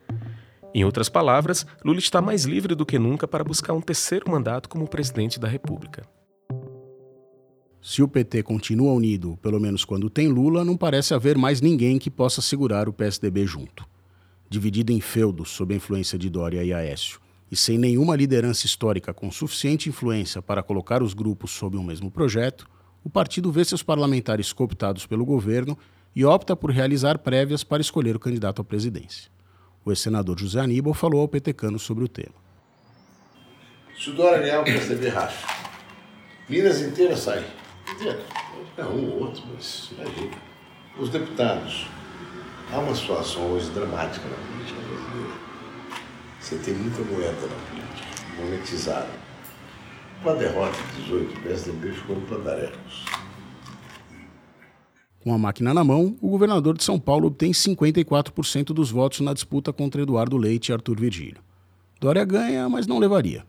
Em 0.72 0.82
outras 0.82 1.10
palavras, 1.10 1.66
Lula 1.84 1.98
está 1.98 2.22
mais 2.22 2.46
livre 2.46 2.74
do 2.74 2.86
que 2.86 2.98
nunca 2.98 3.28
para 3.28 3.44
buscar 3.44 3.74
um 3.74 3.82
terceiro 3.82 4.30
mandato 4.30 4.66
como 4.66 4.88
presidente 4.88 5.38
da 5.38 5.46
República. 5.46 6.08
Se 7.82 8.02
o 8.02 8.08
PT 8.08 8.42
continua 8.42 8.94
unido, 8.94 9.38
pelo 9.42 9.60
menos 9.60 9.84
quando 9.84 10.08
tem 10.08 10.28
Lula, 10.28 10.64
não 10.64 10.74
parece 10.74 11.12
haver 11.12 11.36
mais 11.36 11.60
ninguém 11.60 11.98
que 11.98 12.08
possa 12.08 12.40
segurar 12.40 12.88
o 12.88 12.94
PSDB 12.94 13.46
junto. 13.46 13.86
Dividido 14.48 14.90
em 14.90 15.02
feudos 15.02 15.50
sob 15.50 15.74
a 15.74 15.76
influência 15.76 16.18
de 16.18 16.30
Dória 16.30 16.64
e 16.64 16.72
Aécio, 16.72 17.20
e 17.50 17.56
sem 17.56 17.78
nenhuma 17.78 18.16
liderança 18.16 18.66
histórica 18.66 19.14
com 19.14 19.30
suficiente 19.30 19.88
influência 19.88 20.42
para 20.42 20.62
colocar 20.62 21.02
os 21.02 21.14
grupos 21.14 21.52
sob 21.52 21.76
um 21.76 21.82
mesmo 21.82 22.10
projeto, 22.10 22.68
o 23.04 23.10
partido 23.10 23.52
vê 23.52 23.64
seus 23.64 23.82
parlamentares 23.82 24.52
cooptados 24.52 25.06
pelo 25.06 25.24
governo 25.24 25.78
e 26.14 26.24
opta 26.24 26.56
por 26.56 26.70
realizar 26.70 27.18
prévias 27.18 27.62
para 27.62 27.80
escolher 27.80 28.16
o 28.16 28.20
candidato 28.20 28.60
à 28.62 28.64
presidência. 28.64 29.30
O 29.84 29.92
ex-senador 29.92 30.38
José 30.38 30.60
Aníbal 30.60 30.94
falou 30.94 31.20
ao 31.20 31.28
petecano 31.28 31.78
sobre 31.78 32.02
o 32.02 32.08
tema. 32.08 32.34
Se 33.96 34.10
o 34.10 34.14
Dória 34.14 34.38
ganhar, 34.38 34.60
o 34.60 34.64
PSDB 34.64 35.08
racha. 35.08 35.46
Minas 36.48 36.80
inteira 36.80 37.16
sai. 37.16 37.44
É 38.76 38.84
um 38.84 39.10
ou 39.10 39.22
outro, 39.22 39.42
mas 39.54 39.90
imagina. 39.92 40.36
Os 40.98 41.08
deputados. 41.08 41.86
Há 42.72 42.78
uma 42.78 42.94
situação 42.94 43.52
hoje 43.52 43.70
dramática 43.70 44.28
na 44.28 44.36
brasileira. 44.36 44.55
Você 46.46 46.58
tem 46.58 46.74
muita 46.74 47.02
moeda 47.02 47.48
na 47.48 48.44
monetizada. 48.44 49.10
Com 50.22 50.30
a 50.30 50.34
derrota 50.34 50.76
de 50.94 51.02
18, 51.02 51.34
o 51.34 51.42
PSDB 51.42 51.90
ficou 51.90 52.14
no 52.14 52.22
pandarecos. 52.24 53.04
Com 55.24 55.34
a 55.34 55.38
máquina 55.38 55.74
na 55.74 55.82
mão, 55.82 56.16
o 56.20 56.28
governador 56.28 56.76
de 56.76 56.84
São 56.84 57.00
Paulo 57.00 57.26
obtém 57.26 57.50
54% 57.50 58.66
dos 58.66 58.92
votos 58.92 59.18
na 59.18 59.34
disputa 59.34 59.72
contra 59.72 60.02
Eduardo 60.02 60.36
Leite 60.36 60.68
e 60.68 60.72
Arthur 60.72 61.00
Virgílio. 61.00 61.42
Dória 62.00 62.24
ganha, 62.24 62.68
mas 62.68 62.86
não 62.86 63.00
levaria. 63.00 63.44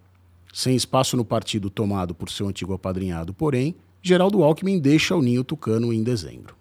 Sem 0.51 0.75
espaço 0.75 1.15
no 1.15 1.23
partido 1.23 1.69
tomado 1.69 2.15
por 2.15 2.31
seu 2.31 2.47
antigo 2.47 2.73
apadrinhado, 2.73 3.31
porém, 3.31 3.75
Geraldo 4.01 4.41
Alckmin 4.41 4.79
deixa 4.79 5.15
o 5.15 5.21
ninho 5.21 5.43
tucano 5.43 5.93
em 5.93 6.01
dezembro. 6.01 6.57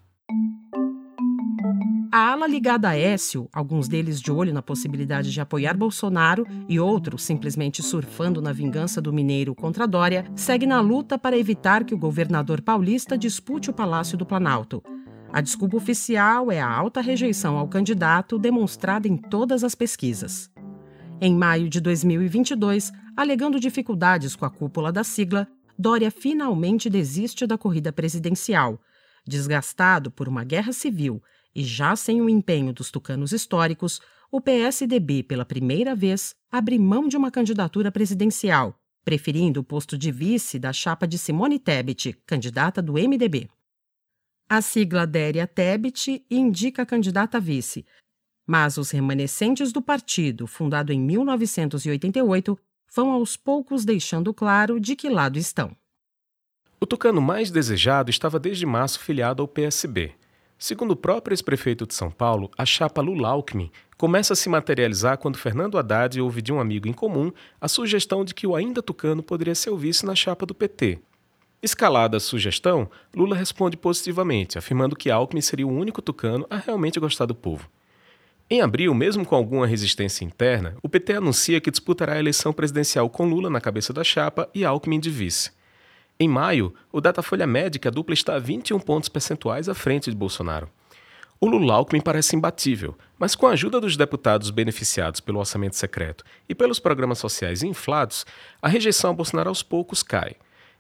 A 2.13 2.33
ala 2.33 2.47
ligada 2.47 2.89
a 2.89 2.97
Écio, 2.97 3.49
alguns 3.53 3.89
deles 3.89 4.21
de 4.21 4.31
olho 4.31 4.53
na 4.53 4.63
possibilidade 4.63 5.33
de 5.33 5.41
apoiar 5.41 5.77
Bolsonaro 5.77 6.47
e 6.69 6.79
outros 6.79 7.25
simplesmente 7.25 7.83
surfando 7.83 8.41
na 8.41 8.53
vingança 8.53 9.01
do 9.01 9.13
mineiro 9.13 9.55
contra 9.55 9.87
Dória, 9.87 10.25
segue 10.35 10.67
na 10.67 10.81
luta 10.81 11.19
para 11.19 11.37
evitar 11.37 11.85
que 11.85 11.95
o 11.95 11.99
governador 11.99 12.61
paulista 12.61 13.19
dispute 13.19 13.71
o 13.71 13.73
Palácio 13.73 14.17
do 14.17 14.25
Planalto. 14.25 14.83
A 15.33 15.41
desculpa 15.41 15.77
oficial 15.77 16.51
é 16.53 16.61
a 16.61 16.71
alta 16.71 17.01
rejeição 17.01 17.59
ao 17.59 17.69
candidato 17.69 18.39
demonstrada 18.39 19.09
em 19.09 19.17
todas 19.17 19.65
as 19.65 19.75
pesquisas. 19.75 20.51
Em 21.21 21.35
maio 21.35 21.69
de 21.69 21.81
2022, 21.81 22.93
alegando 23.17 23.59
dificuldades 23.59 24.37
com 24.37 24.45
a 24.45 24.51
cúpula 24.51 24.93
da 24.93 25.03
sigla, 25.03 25.49
Dória 25.79 26.11
finalmente 26.11 26.89
desiste 26.89 27.47
da 27.47 27.59
corrida 27.59 27.93
presidencial. 27.93 28.81
Desgastado 29.27 30.11
por 30.11 30.29
uma 30.29 30.45
guerra 30.45 30.73
civil 30.73 31.21
e 31.57 31.65
já 31.65 31.97
sem 31.97 32.21
o 32.21 32.29
empenho 32.29 32.71
dos 32.71 32.91
tucanos 32.91 33.33
históricos, 33.33 33.99
o 34.31 34.43
PSDB, 34.43 35.23
pela 35.23 35.43
primeira 35.43 35.95
vez, 35.95 36.35
abre 36.53 36.79
mão 36.79 37.09
de 37.09 37.17
uma 37.17 37.31
candidatura 37.31 37.91
presidencial, 37.91 38.79
preferindo 39.03 39.61
o 39.61 39.65
posto 39.65 39.97
de 39.97 40.13
vice 40.13 40.59
da 40.59 40.71
chapa 40.71 41.09
de 41.09 41.17
Simone 41.17 41.59
Tebet, 41.59 42.13
candidata 42.27 42.83
do 42.83 42.93
MDB. 42.93 43.49
A 44.47 44.61
sigla 44.61 45.07
Déria 45.07 45.47
Tebet 45.47 46.27
indica 46.31 46.83
a 46.83 46.87
candidata 46.87 47.39
a 47.39 47.41
vice, 47.41 47.87
mas 48.47 48.77
os 48.77 48.91
remanescentes 48.91 49.73
do 49.73 49.81
partido, 49.81 50.47
fundado 50.47 50.93
em 50.93 51.01
1988, 51.01 52.59
vão 52.95 53.11
aos 53.13 53.35
poucos 53.35 53.83
deixando 53.83 54.35
claro 54.35 54.79
de 54.79 54.95
que 54.95 55.09
lado 55.09 55.39
estão. 55.39 55.75
O 56.79 56.85
tucano 56.85 57.23
mais 57.23 57.51
desejado 57.51 58.11
estava 58.11 58.39
desde 58.39 58.67
março 58.67 59.01
filiado 59.01 59.41
ao 59.41 59.49
PSB. 59.49 60.15
Segundo 60.59 60.93
o 60.93 60.97
próprio 60.97 61.35
ex-prefeito 61.35 61.87
de 61.87 61.95
São 61.95 62.11
Paulo, 62.11 62.51
a 62.57 62.65
chapa 62.65 63.03
Lula 63.03 63.29
Alckmin 63.29 63.71
começa 63.99 64.33
a 64.33 64.37
se 64.37 64.49
materializar 64.49 65.19
quando 65.19 65.37
Fernando 65.37 65.77
Haddad 65.77 66.19
ouve 66.21 66.41
de 66.41 66.51
um 66.53 66.59
amigo 66.59 66.89
em 66.89 66.95
comum 66.95 67.31
a 67.61 67.69
sugestão 67.69 68.25
de 68.25 68.35
que 68.35 68.47
o 68.47 68.57
ainda 68.57 68.83
tucano 68.83 69.23
poderia 69.23 69.55
ser 69.55 69.69
o 69.69 69.77
vice 69.77 70.07
na 70.07 70.15
chapa 70.15 70.47
do 70.47 70.55
PT. 70.55 70.99
Escalada 71.63 72.17
a 72.17 72.21
sugestão, 72.21 72.89
Lula 73.15 73.37
responde 73.37 73.77
positivamente, 73.77 74.57
afirmando 74.57 74.97
que 74.97 75.11
Alckmin 75.11 75.43
seria 75.43 75.67
o 75.67 75.71
único 75.73 76.01
tucano 76.01 76.47
a 76.49 76.57
realmente 76.57 76.99
gostar 76.99 77.27
do 77.27 77.35
povo. 77.35 77.69
Em 78.49 78.61
abril, 78.61 78.95
mesmo 78.95 79.27
com 79.27 79.35
alguma 79.35 79.67
resistência 79.67 80.25
interna, 80.25 80.77
o 80.83 80.89
PT 80.89 81.15
anuncia 81.15 81.61
que 81.61 81.71
disputará 81.71 82.15
a 82.15 82.19
eleição 82.19 82.53
presidencial 82.53 83.11
com 83.11 83.29
Lula 83.29 83.51
na 83.51 83.61
cabeça 83.61 83.93
da 83.93 84.05
chapa 84.05 84.49
e 84.55 84.65
Alckmin 84.65 85.01
de 85.01 85.11
vice. 85.11 85.51
Em 86.19 86.29
maio, 86.29 86.73
o 86.91 86.99
Datafolha 86.99 87.47
médica 87.47 87.91
dupla 87.91 88.15
está 88.15 88.37
a 88.37 88.39
21 88.39 88.81
pontos 88.81 89.09
percentuais 89.11 89.69
à 89.69 89.75
frente 89.75 90.09
de 90.09 90.17
Bolsonaro. 90.17 90.71
O 91.39 91.47
Lula 91.47 91.75
Alckmin 91.75 92.01
parece 92.01 92.35
imbatível, 92.35 92.97
mas 93.19 93.35
com 93.35 93.47
a 93.47 93.51
ajuda 93.51 93.79
dos 93.79 93.99
deputados 93.99 94.49
beneficiados 94.49 95.21
pelo 95.21 95.39
orçamento 95.39 95.77
secreto 95.77 96.25
e 96.49 96.55
pelos 96.55 96.79
programas 96.79 97.19
sociais 97.19 97.63
inflados, 97.63 98.25
a 98.63 98.69
rejeição 98.69 99.11
a 99.11 99.15
Bolsonaro 99.15 99.51
aos 99.51 99.63
poucos 99.63 100.03
cai. 100.03 100.37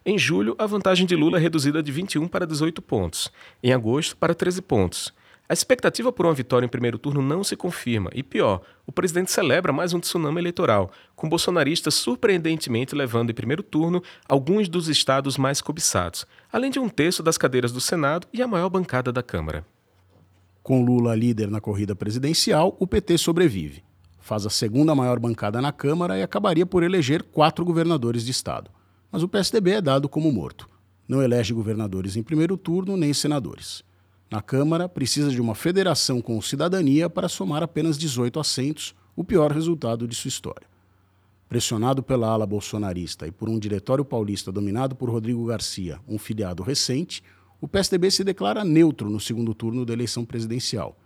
Em 0.07 0.19
julho, 0.19 0.55
a 0.59 0.65
vantagem 0.65 1.05
de 1.05 1.15
Lula 1.15 1.37
é 1.37 1.41
reduzida 1.41 1.83
de 1.83 1.93
21 1.93 2.27
para 2.29 2.47
18 2.47 2.81
pontos. 2.81 3.31
Em 3.63 3.75
agosto, 3.75 4.17
para 4.17 4.35
13 4.35 4.63
pontos. 4.63 5.13
A 5.49 5.53
expectativa 5.53 6.11
por 6.11 6.27
uma 6.27 6.35
vitória 6.35 6.67
em 6.67 6.69
primeiro 6.69 6.99
turno 6.99 7.23
não 7.23 7.45
se 7.45 7.57
confirma 7.57 8.11
e, 8.13 8.23
pior, 8.23 8.63
o 8.85 8.91
presidente 8.91 9.31
celebra 9.31 9.73
mais 9.73 9.93
um 9.93 10.01
tsunami 10.01 10.41
eleitoral, 10.41 10.91
com 11.15 11.29
bolsonaristas 11.29 11.95
surpreendentemente 11.95 12.97
levando 12.97 13.31
em 13.31 13.35
primeiro 13.35 13.63
turno 13.63 14.03
alguns 14.29 14.69
dos 14.69 14.89
estados 14.89 15.39
mais 15.39 15.61
cobiçados, 15.61 16.27
além 16.53 16.69
de 16.69 16.81
um 16.81 16.89
terço 16.89 17.23
das 17.23 17.39
cadeiras 17.39 17.71
do 17.71 17.81
Senado 17.81 18.27
e 18.33 18.43
a 18.43 18.49
maior 18.49 18.69
bancada 18.69 19.13
da 19.13 19.23
Câmara. 19.23 19.65
Com 20.65 20.85
Lula 20.85 21.15
líder 21.15 21.49
na 21.49 21.61
corrida 21.61 21.95
presidencial, 21.95 22.77
o 22.81 22.87
PT 22.87 23.17
sobrevive. 23.17 23.85
Faz 24.19 24.45
a 24.45 24.51
segunda 24.51 24.97
maior 24.97 25.21
bancada 25.21 25.63
na 25.63 25.71
Câmara 25.71 26.19
e 26.19 26.25
acabaria 26.25 26.67
por 26.67 26.83
eleger 26.83 27.23
quatro 27.23 27.65
governadores 27.65 28.25
de 28.25 28.33
estado. 28.33 28.69
Mas 29.13 29.23
o 29.23 29.29
PSDB 29.29 29.75
é 29.75 29.81
dado 29.81 30.09
como 30.09 30.33
morto. 30.33 30.69
Não 31.07 31.23
elege 31.23 31.55
governadores 31.55 32.17
em 32.17 32.23
primeiro 32.25 32.57
turno 32.57 32.97
nem 32.97 33.15
senadores. 33.15 33.85
Na 34.29 34.43
Câmara, 34.43 34.89
precisa 34.89 35.31
de 35.31 35.41
uma 35.41 35.55
federação 35.55 36.21
com 36.21 36.41
cidadania 36.43 37.09
para 37.09 37.29
somar 37.29 37.63
apenas 37.63 37.97
18 37.97 38.41
assentos, 38.41 38.93
o 39.15 39.23
pior 39.23 39.53
resultado 39.53 40.07
de 40.09 40.17
sua 40.17 40.29
história. 40.29 40.67
Pressionado 41.49 42.03
pela 42.03 42.27
ala 42.27 42.45
bolsonarista 42.45 43.29
e 43.29 43.31
por 43.31 43.49
um 43.49 43.57
diretório 43.57 44.05
paulista 44.05 44.51
dominado 44.51 44.97
por 44.97 45.09
Rodrigo 45.09 45.47
Garcia, 45.47 46.01
um 46.09 46.19
filiado 46.19 46.65
recente, 46.65 47.23
o 47.61 47.69
PSDB 47.69 48.11
se 48.11 48.25
declara 48.25 48.65
neutro 48.65 49.09
no 49.09 49.21
segundo 49.21 49.55
turno 49.55 49.87
da 49.87 49.93
eleição 49.93 50.25
presidencial. 50.25 50.99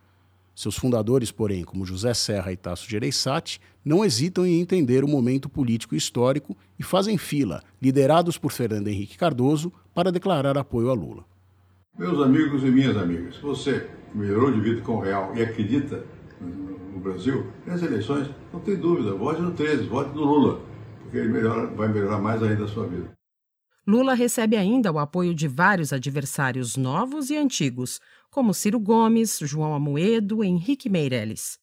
Seus 0.55 0.77
fundadores, 0.77 1.31
porém, 1.31 1.63
como 1.63 1.85
José 1.85 2.15
Serra 2.15 2.53
e 2.53 2.57
Tasso 2.57 2.89
Gereissati, 2.89 3.61
não 3.85 4.03
hesitam 4.03 4.47
em 4.47 4.61
entender 4.61 5.05
o 5.05 5.09
momento 5.09 5.47
político 5.47 5.95
e 5.95 5.99
histórico 5.99 6.57
e 6.79 6.83
fazem 6.83 7.19
fila, 7.19 7.63
liderados 7.81 8.39
por 8.39 8.51
Fernando 8.51 8.89
Henrique 8.89 9.19
Cardoso, 9.19 9.71
para 9.95 10.11
declarar 10.11 10.57
apoio 10.57 10.89
a 10.89 10.95
Lula. 10.95 11.30
Meus 11.99 12.23
amigos 12.23 12.63
e 12.63 12.71
minhas 12.71 12.97
amigas, 12.97 13.37
você 13.39 13.91
melhorou 14.15 14.53
de 14.53 14.61
vida 14.61 14.81
com 14.83 14.97
o 14.97 15.01
real 15.01 15.37
e 15.37 15.43
acredita 15.43 16.05
no 16.41 17.01
Brasil, 17.01 17.53
nas 17.67 17.83
eleições, 17.83 18.29
não 18.53 18.61
tem 18.61 18.77
dúvida, 18.77 19.15
vote 19.15 19.41
no 19.41 19.53
13, 19.53 19.85
vote 19.87 20.15
no 20.15 20.25
Lula, 20.25 20.63
porque 21.03 21.19
ele 21.19 21.29
melhora, 21.29 21.67
vai 21.69 21.89
melhorar 21.89 22.19
mais 22.19 22.43
ainda 22.43 22.65
a 22.65 22.69
sua 22.69 22.87
vida. 22.87 23.13
Lula 23.87 24.15
recebe 24.15 24.57
ainda 24.57 24.93
o 24.93 24.99
apoio 24.99 25.35
de 25.35 25.49
vários 25.49 25.93
adversários 25.93 26.77
novos 26.77 27.31
e 27.31 27.37
antigos, 27.37 28.01
como 28.31 28.55
Ciro 28.55 28.79
Gomes, 28.79 29.39
João 29.43 29.75
Amoedo 29.75 30.45
e 30.45 30.49
Henrique 30.49 30.89
Meirelles. 30.89 31.59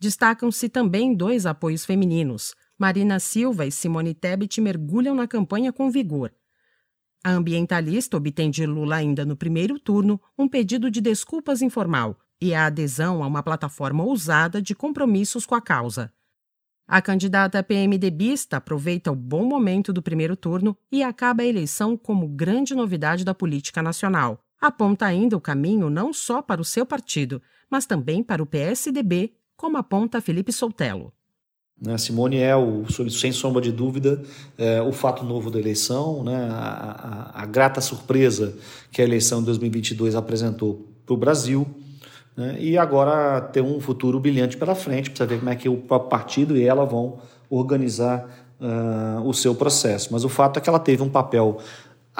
Destacam-se 0.00 0.68
também 0.68 1.14
dois 1.14 1.46
apoios 1.46 1.84
femininos. 1.84 2.54
Marina 2.78 3.20
Silva 3.20 3.66
e 3.66 3.70
Simone 3.70 4.14
Tebet 4.14 4.60
mergulham 4.60 5.14
na 5.14 5.28
campanha 5.28 5.72
com 5.72 5.90
vigor, 5.90 6.32
a 7.22 7.30
ambientalista 7.30 8.16
obtém 8.16 8.50
de 8.50 8.64
Lula 8.64 8.96
ainda 8.96 9.24
no 9.24 9.36
primeiro 9.36 9.78
turno 9.78 10.20
um 10.38 10.48
pedido 10.48 10.90
de 10.90 11.00
desculpas 11.00 11.60
informal 11.60 12.18
e 12.40 12.54
a 12.54 12.66
adesão 12.66 13.22
a 13.22 13.26
uma 13.26 13.42
plataforma 13.42 14.02
ousada 14.02 14.62
de 14.62 14.74
compromissos 14.74 15.44
com 15.44 15.54
a 15.54 15.60
causa. 15.60 16.12
A 16.88 17.00
candidata 17.00 17.62
PMDBista 17.62 18.56
aproveita 18.56 19.12
o 19.12 19.14
bom 19.14 19.44
momento 19.44 19.92
do 19.92 20.02
primeiro 20.02 20.34
turno 20.34 20.76
e 20.90 21.02
acaba 21.02 21.42
a 21.42 21.46
eleição 21.46 21.96
como 21.96 22.26
grande 22.26 22.74
novidade 22.74 23.24
da 23.24 23.34
política 23.34 23.82
nacional. 23.82 24.40
Aponta 24.60 25.06
ainda 25.06 25.36
o 25.36 25.40
caminho 25.40 25.88
não 25.88 26.12
só 26.12 26.42
para 26.42 26.60
o 26.60 26.64
seu 26.64 26.84
partido, 26.84 27.40
mas 27.70 27.86
também 27.86 28.22
para 28.22 28.42
o 28.42 28.46
PSDB, 28.46 29.34
como 29.56 29.76
aponta 29.76 30.20
Felipe 30.20 30.52
Soutelo. 30.52 31.12
Né? 31.80 31.96
Simone 31.96 32.38
é, 32.38 32.54
o, 32.54 32.84
sem 33.10 33.32
sombra 33.32 33.62
de 33.62 33.72
dúvida, 33.72 34.22
é, 34.58 34.82
o 34.82 34.92
fato 34.92 35.24
novo 35.24 35.50
da 35.50 35.58
eleição, 35.58 36.22
né? 36.22 36.48
a, 36.50 37.32
a, 37.34 37.42
a, 37.42 37.46
grata 37.46 37.80
surpresa 37.80 38.54
que 38.92 39.00
a 39.00 39.04
eleição 39.04 39.40
de 39.40 39.46
2022 39.46 40.14
apresentou 40.14 40.86
para 41.06 41.14
o 41.14 41.16
Brasil. 41.16 41.66
Né? 42.36 42.56
E 42.60 42.78
agora 42.78 43.40
tem 43.40 43.62
um 43.62 43.80
futuro 43.80 44.20
brilhante 44.20 44.56
pela 44.56 44.74
frente, 44.74 45.10
precisa 45.10 45.26
ver 45.26 45.38
como 45.38 45.50
é 45.50 45.56
que 45.56 45.68
o 45.68 45.76
partido 45.76 46.56
e 46.56 46.64
ela 46.64 46.84
vão 46.84 47.18
organizar 47.48 48.28
uh, 48.60 49.26
o 49.26 49.32
seu 49.32 49.54
processo. 49.54 50.10
Mas 50.12 50.24
o 50.24 50.28
fato 50.28 50.58
é 50.58 50.60
que 50.60 50.68
ela 50.68 50.78
teve 50.78 51.02
um 51.02 51.08
papel 51.08 51.58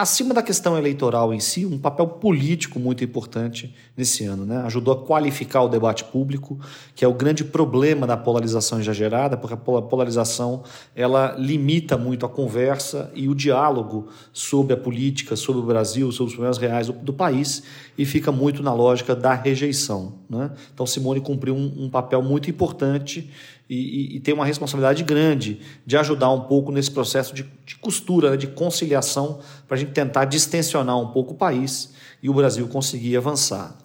acima 0.00 0.32
da 0.32 0.42
questão 0.42 0.78
eleitoral 0.78 1.32
em 1.34 1.40
si, 1.40 1.66
um 1.66 1.78
papel 1.78 2.06
político 2.06 2.80
muito 2.80 3.04
importante 3.04 3.74
nesse 3.96 4.24
ano. 4.24 4.46
Né? 4.46 4.56
Ajudou 4.64 4.94
a 4.94 5.06
qualificar 5.06 5.62
o 5.62 5.68
debate 5.68 6.04
público, 6.04 6.58
que 6.94 7.04
é 7.04 7.08
o 7.08 7.12
grande 7.12 7.44
problema 7.44 8.06
da 8.06 8.16
polarização 8.16 8.80
exagerada, 8.80 9.36
porque 9.36 9.54
a 9.54 9.82
polarização 9.82 10.62
ela 10.96 11.34
limita 11.38 11.98
muito 11.98 12.24
a 12.24 12.28
conversa 12.28 13.10
e 13.14 13.28
o 13.28 13.34
diálogo 13.34 14.08
sobre 14.32 14.72
a 14.72 14.76
política, 14.76 15.36
sobre 15.36 15.60
o 15.60 15.64
Brasil, 15.66 16.10
sobre 16.10 16.30
os 16.30 16.34
problemas 16.34 16.58
reais 16.58 16.86
do, 16.86 16.94
do 16.94 17.12
país, 17.12 17.62
e 17.98 18.06
fica 18.06 18.32
muito 18.32 18.62
na 18.62 18.72
lógica 18.72 19.14
da 19.14 19.34
rejeição. 19.34 20.14
Né? 20.28 20.50
Então, 20.72 20.86
Simone 20.86 21.20
cumpriu 21.20 21.54
um, 21.54 21.84
um 21.84 21.90
papel 21.90 22.22
muito 22.22 22.48
importante 22.48 23.30
e, 23.70 24.16
e, 24.16 24.20
tem 24.20 24.34
uma 24.34 24.44
responsabilidade 24.44 25.04
grande 25.04 25.60
de 25.86 25.96
ajudar 25.96 26.28
um 26.32 26.40
pouco 26.40 26.72
nesse 26.72 26.90
processo 26.90 27.32
de, 27.32 27.44
de 27.64 27.76
costura, 27.76 28.32
né, 28.32 28.36
de 28.36 28.48
conciliação, 28.48 29.38
para 29.68 29.76
a 29.76 29.78
gente 29.78 29.92
tentar 29.92 30.24
distensionar 30.24 30.98
um 30.98 31.12
pouco 31.12 31.34
o 31.34 31.36
país 31.36 31.94
e 32.20 32.28
o 32.28 32.34
Brasil 32.34 32.66
conseguir 32.66 33.16
avançar. 33.16 33.76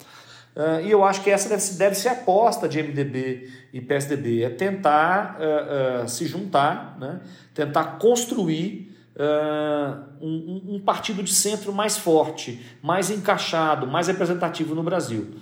Uh, 0.56 0.82
e 0.84 0.89
eu 0.89 1.04
acho 1.04 1.21
que 1.21 1.30
essa 1.30 1.48
deve, 1.48 1.63
deve 1.74 1.95
ser 1.95 2.10
a 2.10 2.12
aposta 2.13 2.67
de 2.67 2.82
MDB 2.82 3.48
e 3.71 3.80
PSDB, 3.80 4.41
é 4.41 4.50
tentar 4.50 5.38
uh, 5.38 6.06
uh, 6.06 6.10
se 6.10 6.26
juntar, 6.26 6.98
né? 7.00 7.21
tentar 7.54 8.00
construir 8.00 8.91
um, 10.19 10.76
um 10.76 10.82
partido 10.84 11.24
de 11.24 11.34
centro 11.34 11.71
mais 11.71 11.98
forte, 11.98 12.62
mais 12.84 13.10
encaixado, 13.10 13.88
mais 13.88 14.08
representativo 14.08 14.76
no 14.76 14.84
Brasil 14.84 15.36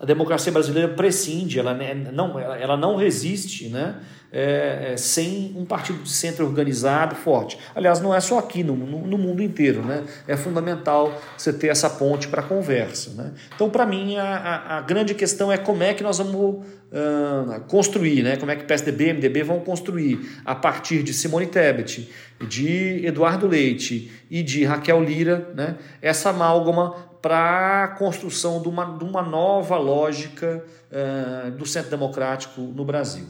a 0.00 0.06
democracia 0.06 0.50
brasileira 0.50 0.88
prescinde, 0.88 1.58
ela 1.58 1.76
não, 2.10 2.38
ela 2.38 2.74
não 2.74 2.96
resiste 2.96 3.68
né, 3.68 3.96
é, 4.32 4.92
é, 4.92 4.96
sem 4.96 5.52
um 5.54 5.66
partido 5.66 6.02
de 6.02 6.08
centro 6.08 6.46
organizado, 6.46 7.14
forte. 7.14 7.58
Aliás, 7.74 8.00
não 8.00 8.14
é 8.14 8.20
só 8.20 8.38
aqui, 8.38 8.64
no, 8.64 8.74
no, 8.74 9.06
no 9.06 9.18
mundo 9.18 9.42
inteiro. 9.42 9.82
Né? 9.82 10.04
É 10.26 10.38
fundamental 10.38 11.20
você 11.36 11.52
ter 11.52 11.66
essa 11.68 11.90
ponte 11.90 12.28
para 12.28 12.40
a 12.40 12.44
conversa. 12.44 13.10
Né? 13.10 13.32
Então, 13.54 13.68
para 13.68 13.84
mim, 13.84 14.16
a, 14.16 14.24
a, 14.24 14.78
a, 14.78 14.80
grande 14.80 15.14
questão 15.14 15.52
é 15.52 15.58
como 15.58 15.82
é 15.82 15.92
que 15.92 16.02
nós 16.02 16.16
vamos 16.16 16.34
uh, 16.34 17.60
construir, 17.68 18.22
né? 18.22 18.36
como 18.36 18.50
é 18.50 18.56
que 18.56 18.64
PSDB 18.64 19.08
e 19.08 19.12
MDB 19.12 19.42
vão 19.42 19.60
construir 19.60 20.40
a 20.46 20.54
partir 20.54 21.02
de 21.02 21.12
Simone 21.12 21.46
Tebet, 21.46 22.10
de 22.48 23.04
Eduardo 23.04 23.46
Leite 23.46 24.10
e 24.30 24.42
de 24.42 24.64
Raquel 24.64 25.02
Lira, 25.04 25.50
né? 25.54 25.76
essa 26.00 26.30
amálgama 26.30 27.09
para 27.20 27.84
a 27.84 27.88
construção 27.88 28.60
de 28.62 28.68
uma, 28.68 28.84
de 28.84 29.04
uma 29.04 29.22
nova 29.22 29.76
lógica 29.76 30.64
uh, 30.90 31.50
do 31.52 31.66
centro 31.66 31.90
democrático 31.90 32.60
no 32.60 32.84
Brasil. 32.84 33.26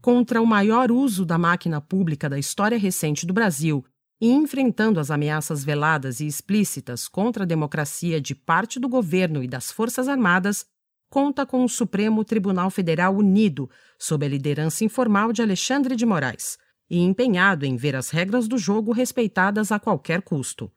Contra 0.00 0.40
o 0.42 0.46
maior 0.46 0.90
uso 0.90 1.24
da 1.24 1.38
máquina 1.38 1.80
pública 1.80 2.28
da 2.28 2.38
história 2.38 2.78
recente 2.78 3.24
do 3.24 3.32
Brasil 3.32 3.84
e 4.20 4.30
enfrentando 4.30 5.00
as 5.00 5.10
ameaças 5.10 5.64
veladas 5.64 6.20
e 6.20 6.26
explícitas 6.26 7.08
contra 7.08 7.44
a 7.44 7.46
democracia 7.46 8.20
de 8.20 8.34
parte 8.34 8.78
do 8.78 8.88
governo 8.88 9.42
e 9.42 9.48
das 9.48 9.70
Forças 9.70 10.08
Armadas, 10.08 10.64
conta 11.10 11.44
com 11.44 11.64
o 11.64 11.68
Supremo 11.68 12.24
Tribunal 12.24 12.70
Federal 12.70 13.14
unido, 13.14 13.68
sob 13.98 14.24
a 14.24 14.28
liderança 14.28 14.84
informal 14.84 15.32
de 15.32 15.42
Alexandre 15.42 15.96
de 15.96 16.06
Moraes, 16.06 16.56
e 16.88 17.00
empenhado 17.00 17.66
em 17.66 17.76
ver 17.76 17.96
as 17.96 18.10
regras 18.10 18.46
do 18.46 18.56
jogo 18.56 18.92
respeitadas 18.92 19.72
a 19.72 19.78
qualquer 19.78 20.22
custo. 20.22 20.70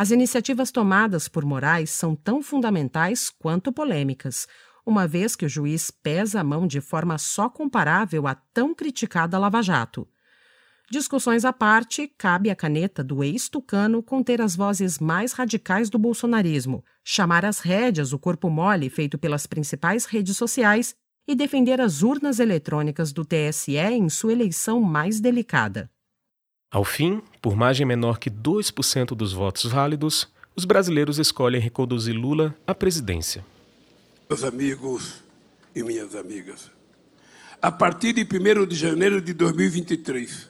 As 0.00 0.10
iniciativas 0.10 0.70
tomadas 0.70 1.28
por 1.28 1.44
Moraes 1.44 1.90
são 1.90 2.16
tão 2.16 2.42
fundamentais 2.42 3.28
quanto 3.28 3.70
polêmicas, 3.70 4.48
uma 4.86 5.06
vez 5.06 5.36
que 5.36 5.44
o 5.44 5.48
juiz 5.48 5.90
pesa 5.90 6.40
a 6.40 6.42
mão 6.42 6.66
de 6.66 6.80
forma 6.80 7.18
só 7.18 7.50
comparável 7.50 8.26
à 8.26 8.34
tão 8.34 8.74
criticada 8.74 9.38
Lava 9.38 9.62
Jato. 9.62 10.08
Discussões 10.90 11.44
à 11.44 11.52
parte, 11.52 12.08
cabe 12.16 12.48
à 12.48 12.56
caneta 12.56 13.04
do 13.04 13.22
ex-tucano 13.22 14.02
conter 14.02 14.40
as 14.40 14.56
vozes 14.56 14.98
mais 14.98 15.34
radicais 15.34 15.90
do 15.90 15.98
bolsonarismo, 15.98 16.82
chamar 17.04 17.44
às 17.44 17.60
rédeas 17.60 18.14
o 18.14 18.18
corpo 18.18 18.48
mole 18.48 18.88
feito 18.88 19.18
pelas 19.18 19.46
principais 19.46 20.06
redes 20.06 20.34
sociais 20.34 20.94
e 21.28 21.34
defender 21.34 21.78
as 21.78 22.02
urnas 22.02 22.40
eletrônicas 22.40 23.12
do 23.12 23.22
TSE 23.22 23.76
em 23.76 24.08
sua 24.08 24.32
eleição 24.32 24.80
mais 24.80 25.20
delicada. 25.20 25.90
Ao 26.70 26.84
fim, 26.84 27.20
por 27.42 27.56
margem 27.56 27.84
menor 27.84 28.20
que 28.20 28.30
2% 28.30 29.08
dos 29.16 29.32
votos 29.32 29.64
válidos, 29.64 30.28
os 30.54 30.64
brasileiros 30.64 31.18
escolhem 31.18 31.60
reconduzir 31.60 32.14
Lula 32.14 32.54
à 32.64 32.72
presidência. 32.72 33.44
Meus 34.28 34.44
amigos 34.44 35.14
e 35.74 35.82
minhas 35.82 36.14
amigas, 36.14 36.70
a 37.60 37.72
partir 37.72 38.12
de 38.12 38.22
1 38.22 38.66
de 38.66 38.76
janeiro 38.76 39.20
de 39.20 39.34
2023, 39.34 40.48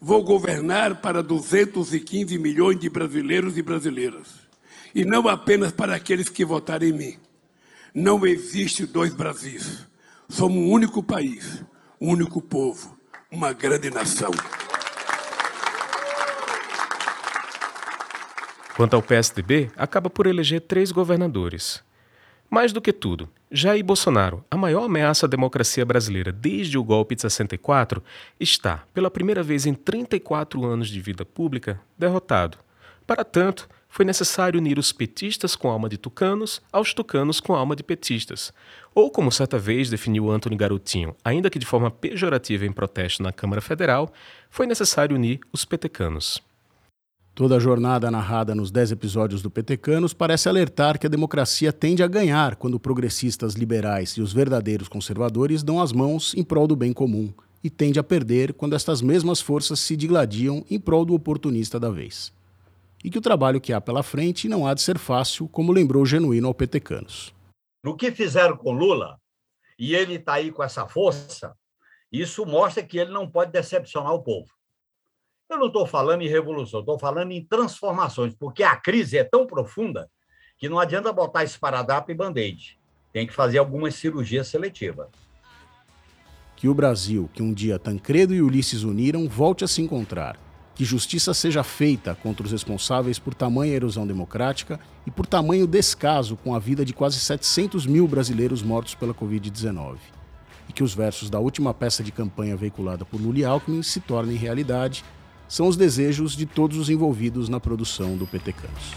vou 0.00 0.24
governar 0.24 1.00
para 1.00 1.22
215 1.22 2.36
milhões 2.36 2.80
de 2.80 2.90
brasileiros 2.90 3.56
e 3.56 3.62
brasileiras, 3.62 4.26
e 4.92 5.04
não 5.04 5.28
apenas 5.28 5.70
para 5.70 5.94
aqueles 5.94 6.28
que 6.28 6.44
votaram 6.44 6.88
em 6.88 6.92
mim. 6.92 7.16
Não 7.94 8.26
existe 8.26 8.86
dois 8.86 9.14
Brasis. 9.14 9.86
Somos 10.28 10.58
um 10.58 10.68
único 10.68 11.00
país, 11.00 11.62
um 12.00 12.10
único 12.10 12.42
povo, 12.42 12.98
uma 13.30 13.52
grande 13.52 13.88
nação. 13.88 14.32
Quanto 18.76 18.94
ao 18.94 19.02
PSDB, 19.02 19.70
acaba 19.76 20.10
por 20.10 20.26
eleger 20.26 20.60
três 20.60 20.90
governadores. 20.90 21.80
Mais 22.50 22.72
do 22.72 22.80
que 22.80 22.92
tudo, 22.92 23.28
Jair 23.48 23.84
Bolsonaro, 23.84 24.44
a 24.50 24.56
maior 24.56 24.84
ameaça 24.84 25.26
à 25.26 25.28
democracia 25.28 25.84
brasileira 25.84 26.32
desde 26.32 26.76
o 26.76 26.82
golpe 26.82 27.14
de 27.14 27.22
64, 27.22 28.02
está, 28.38 28.82
pela 28.92 29.12
primeira 29.12 29.44
vez 29.44 29.64
em 29.64 29.74
34 29.74 30.64
anos 30.64 30.88
de 30.88 31.00
vida 31.00 31.24
pública, 31.24 31.80
derrotado. 31.96 32.58
Para 33.06 33.24
tanto, 33.24 33.68
foi 33.88 34.04
necessário 34.04 34.58
unir 34.58 34.76
os 34.76 34.90
petistas 34.90 35.54
com 35.54 35.70
alma 35.70 35.88
de 35.88 35.96
tucanos 35.96 36.60
aos 36.72 36.92
tucanos 36.92 37.38
com 37.38 37.54
alma 37.54 37.76
de 37.76 37.84
petistas. 37.84 38.52
Ou, 38.92 39.08
como 39.08 39.30
certa 39.30 39.56
vez 39.56 39.88
definiu 39.88 40.32
Antônio 40.32 40.58
Garotinho, 40.58 41.14
ainda 41.24 41.48
que 41.48 41.60
de 41.60 41.66
forma 41.66 41.92
pejorativa 41.92 42.66
em 42.66 42.72
protesto 42.72 43.22
na 43.22 43.32
Câmara 43.32 43.60
Federal, 43.60 44.12
foi 44.50 44.66
necessário 44.66 45.14
unir 45.14 45.38
os 45.52 45.64
petecanos. 45.64 46.42
Toda 47.34 47.56
a 47.56 47.58
jornada 47.58 48.12
narrada 48.12 48.54
nos 48.54 48.70
dez 48.70 48.92
episódios 48.92 49.42
do 49.42 49.50
Petecanos 49.50 50.14
parece 50.14 50.48
alertar 50.48 51.00
que 51.00 51.06
a 51.08 51.10
democracia 51.10 51.72
tende 51.72 52.00
a 52.00 52.06
ganhar 52.06 52.54
quando 52.54 52.78
progressistas 52.78 53.54
liberais 53.54 54.10
e 54.10 54.20
os 54.20 54.32
verdadeiros 54.32 54.86
conservadores 54.86 55.64
dão 55.64 55.80
as 55.80 55.92
mãos 55.92 56.32
em 56.34 56.44
prol 56.44 56.68
do 56.68 56.76
bem 56.76 56.92
comum, 56.92 57.34
e 57.62 57.68
tende 57.68 57.98
a 57.98 58.04
perder 58.04 58.52
quando 58.52 58.76
estas 58.76 59.02
mesmas 59.02 59.40
forças 59.40 59.80
se 59.80 59.96
digladiam 59.96 60.64
em 60.70 60.78
prol 60.78 61.04
do 61.04 61.12
oportunista 61.12 61.80
da 61.80 61.90
vez. 61.90 62.32
E 63.02 63.10
que 63.10 63.18
o 63.18 63.22
trabalho 63.22 63.60
que 63.60 63.72
há 63.72 63.80
pela 63.80 64.04
frente 64.04 64.48
não 64.48 64.64
há 64.64 64.72
de 64.72 64.82
ser 64.82 64.96
fácil, 64.96 65.48
como 65.48 65.72
lembrou 65.72 66.04
o 66.04 66.06
genuíno 66.06 66.46
ao 66.46 66.54
Petecanos. 66.54 67.34
No 67.82 67.96
que 67.96 68.12
fizeram 68.12 68.56
com 68.56 68.70
Lula, 68.70 69.18
e 69.76 69.92
ele 69.92 70.14
está 70.14 70.34
aí 70.34 70.52
com 70.52 70.62
essa 70.62 70.86
força, 70.86 71.52
isso 72.12 72.46
mostra 72.46 72.80
que 72.84 72.96
ele 72.96 73.10
não 73.10 73.28
pode 73.28 73.50
decepcionar 73.50 74.14
o 74.14 74.22
povo. 74.22 74.46
Eu 75.48 75.58
não 75.58 75.66
estou 75.66 75.86
falando 75.86 76.22
em 76.22 76.28
revolução, 76.28 76.80
estou 76.80 76.98
falando 76.98 77.32
em 77.32 77.44
transformações, 77.44 78.34
porque 78.34 78.62
a 78.62 78.74
crise 78.76 79.18
é 79.18 79.24
tão 79.24 79.46
profunda 79.46 80.10
que 80.56 80.68
não 80.68 80.78
adianta 80.78 81.12
botar 81.12 81.44
esparadrapo 81.44 82.10
e 82.10 82.14
band-aid. 82.14 82.78
Tem 83.12 83.26
que 83.26 83.32
fazer 83.32 83.58
alguma 83.58 83.90
cirurgia 83.90 84.42
seletiva. 84.42 85.10
Que 86.56 86.68
o 86.68 86.74
Brasil, 86.74 87.28
que 87.32 87.42
um 87.42 87.52
dia 87.52 87.78
Tancredo 87.78 88.34
e 88.34 88.40
Ulisses 88.40 88.84
uniram, 88.84 89.28
volte 89.28 89.64
a 89.64 89.68
se 89.68 89.82
encontrar. 89.82 90.38
Que 90.74 90.84
justiça 90.84 91.34
seja 91.34 91.62
feita 91.62 92.16
contra 92.16 92.46
os 92.46 92.50
responsáveis 92.50 93.18
por 93.18 93.34
tamanha 93.34 93.74
erosão 93.74 94.06
democrática 94.06 94.80
e 95.06 95.10
por 95.10 95.26
tamanho 95.26 95.66
descaso 95.66 96.36
com 96.36 96.54
a 96.54 96.58
vida 96.58 96.84
de 96.84 96.94
quase 96.94 97.20
700 97.20 97.86
mil 97.86 98.08
brasileiros 98.08 98.62
mortos 98.62 98.94
pela 98.94 99.14
Covid-19. 99.14 99.98
E 100.68 100.72
que 100.72 100.82
os 100.82 100.94
versos 100.94 101.28
da 101.28 101.38
última 101.38 101.74
peça 101.74 102.02
de 102.02 102.10
campanha 102.10 102.56
veiculada 102.56 103.04
por 103.04 103.20
Lula 103.20 103.38
e 103.38 103.44
Alckmin 103.44 103.82
se 103.82 104.00
tornem 104.00 104.36
realidade 104.36 105.04
são 105.54 105.68
os 105.68 105.76
desejos 105.76 106.34
de 106.34 106.46
todos 106.46 106.76
os 106.76 106.90
envolvidos 106.90 107.48
na 107.48 107.60
produção 107.60 108.16
do 108.16 108.26
PT 108.26 108.54
Campos. 108.54 108.92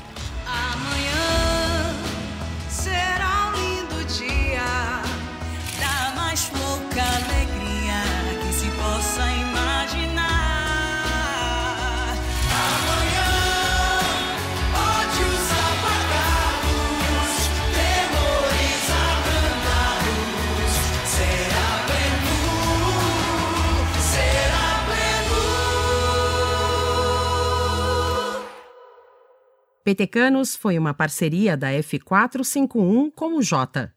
Petecanos 29.88 30.54
foi 30.54 30.78
uma 30.78 30.94
parceria 30.94 31.56
da 31.56 31.70
F451 31.72 33.10
com 33.16 33.38
o 33.38 33.42
Jota. 33.42 33.94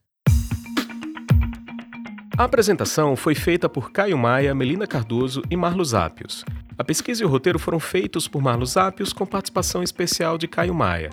A 2.39 2.45
apresentação 2.45 3.17
foi 3.17 3.35
feita 3.35 3.69
por 3.69 3.91
Caio 3.91 4.17
Maia, 4.17 4.55
Melina 4.55 4.87
Cardoso 4.87 5.43
e 5.51 5.57
Marlos 5.57 5.93
Ápios. 5.93 6.45
A 6.79 6.85
pesquisa 6.85 7.25
e 7.25 7.27
o 7.27 7.29
roteiro 7.29 7.59
foram 7.59 7.81
feitos 7.81 8.29
por 8.29 8.41
Marlos 8.41 8.77
Ápios 8.77 9.13
com 9.13 9.27
participação 9.27 9.83
especial 9.83 10.39
de 10.39 10.47
Caio 10.47 10.73
Maia. 10.73 11.11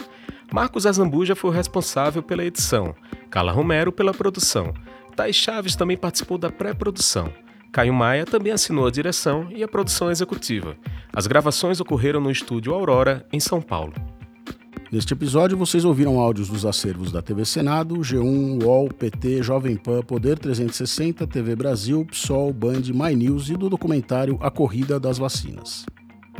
Marcos 0.53 0.85
Azambuja 0.85 1.35
foi 1.35 1.49
o 1.49 1.53
responsável 1.53 2.21
pela 2.21 2.45
edição, 2.45 2.93
Carla 3.31 3.51
Romero 3.51 3.91
pela 3.91 4.13
produção. 4.13 4.75
Thais 5.15 5.35
Chaves 5.35 5.75
também 5.75 5.97
participou 5.97 6.37
da 6.37 6.51
pré-produção. 6.51 7.33
Caio 7.71 7.95
Maia 7.95 8.25
também 8.25 8.53
assinou 8.53 8.85
a 8.85 8.91
direção 8.91 9.49
e 9.51 9.63
a 9.63 9.67
produção 9.67 10.11
executiva. 10.11 10.77
As 11.11 11.25
gravações 11.25 11.79
ocorreram 11.79 12.21
no 12.21 12.29
estúdio 12.29 12.75
Aurora, 12.75 13.25
em 13.33 13.39
São 13.39 13.59
Paulo. 13.59 14.16
Neste 14.89 15.13
episódio, 15.13 15.57
vocês 15.57 15.83
ouviram 15.83 16.17
áudios 16.17 16.47
dos 16.47 16.65
acervos 16.65 17.11
da 17.11 17.21
TV 17.21 17.43
Senado, 17.43 17.95
G1, 17.95 18.63
UOL, 18.63 18.87
PT, 18.87 19.43
Jovem 19.43 19.75
Pan, 19.75 20.01
Poder 20.01 20.39
360, 20.39 21.27
TV 21.27 21.57
Brasil, 21.57 22.05
PSOL, 22.05 22.53
Band, 22.53 22.83
My 22.93 23.13
News 23.13 23.49
e 23.49 23.57
do 23.57 23.69
documentário 23.69 24.37
A 24.39 24.49
Corrida 24.49 24.97
das 24.97 25.17
Vacinas. 25.17 25.85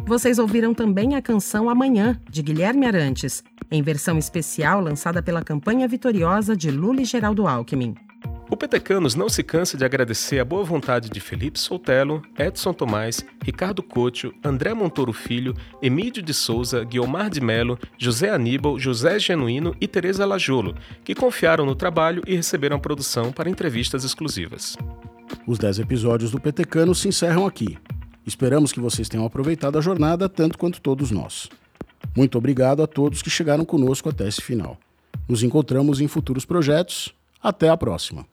Vocês 0.05 0.39
ouviram 0.39 0.73
também 0.73 1.15
a 1.15 1.21
canção 1.21 1.69
Amanhã, 1.69 2.17
de 2.29 2.41
Guilherme 2.41 2.85
Arantes, 2.85 3.43
em 3.69 3.81
versão 3.81 4.17
especial 4.17 4.79
lançada 4.79 5.21
pela 5.21 5.43
campanha 5.43 5.85
vitoriosa 5.85 6.55
de 6.55 6.71
Lula 6.71 7.01
e 7.01 7.05
Geraldo 7.05 7.47
Alckmin. 7.47 7.95
O 8.49 8.55
Petecanos 8.55 9.13
não 9.13 9.27
se 9.27 9.43
cansa 9.43 9.77
de 9.77 9.83
agradecer 9.83 10.39
a 10.39 10.45
boa 10.45 10.63
vontade 10.63 11.09
de 11.09 11.19
Felipe 11.19 11.59
Soltelo, 11.59 12.21
Edson 12.39 12.71
Tomás, 12.71 13.25
Ricardo 13.43 13.83
Couto, 13.83 14.33
André 14.41 14.73
Montoro 14.73 15.11
Filho, 15.11 15.53
Emílio 15.81 16.23
de 16.23 16.33
Souza, 16.33 16.85
Guiomar 16.85 17.29
de 17.29 17.41
Melo, 17.41 17.77
José 17.97 18.29
Aníbal, 18.29 18.79
José 18.79 19.19
Genuíno 19.19 19.75
e 19.81 19.87
Teresa 19.87 20.25
Lajolo, 20.25 20.75
que 21.03 21.13
confiaram 21.13 21.65
no 21.65 21.75
trabalho 21.75 22.23
e 22.25 22.35
receberam 22.35 22.77
a 22.77 22.79
produção 22.79 23.33
para 23.33 23.49
entrevistas 23.49 24.05
exclusivas. 24.05 24.77
Os 25.45 25.59
10 25.59 25.79
episódios 25.79 26.31
do 26.31 26.39
Petecanos 26.39 26.99
se 26.99 27.09
encerram 27.09 27.45
aqui. 27.45 27.77
Esperamos 28.25 28.71
que 28.71 28.79
vocês 28.79 29.09
tenham 29.09 29.25
aproveitado 29.25 29.77
a 29.77 29.81
jornada 29.81 30.29
tanto 30.29 30.57
quanto 30.57 30.81
todos 30.81 31.11
nós. 31.11 31.49
Muito 32.15 32.37
obrigado 32.37 32.81
a 32.81 32.87
todos 32.87 33.21
que 33.21 33.29
chegaram 33.29 33.65
conosco 33.65 34.07
até 34.07 34.25
esse 34.25 34.41
final. 34.41 34.77
Nos 35.27 35.43
encontramos 35.43 35.99
em 35.99 36.07
futuros 36.07 36.45
projetos. 36.45 37.13
Até 37.43 37.67
a 37.67 37.75
próxima! 37.75 38.25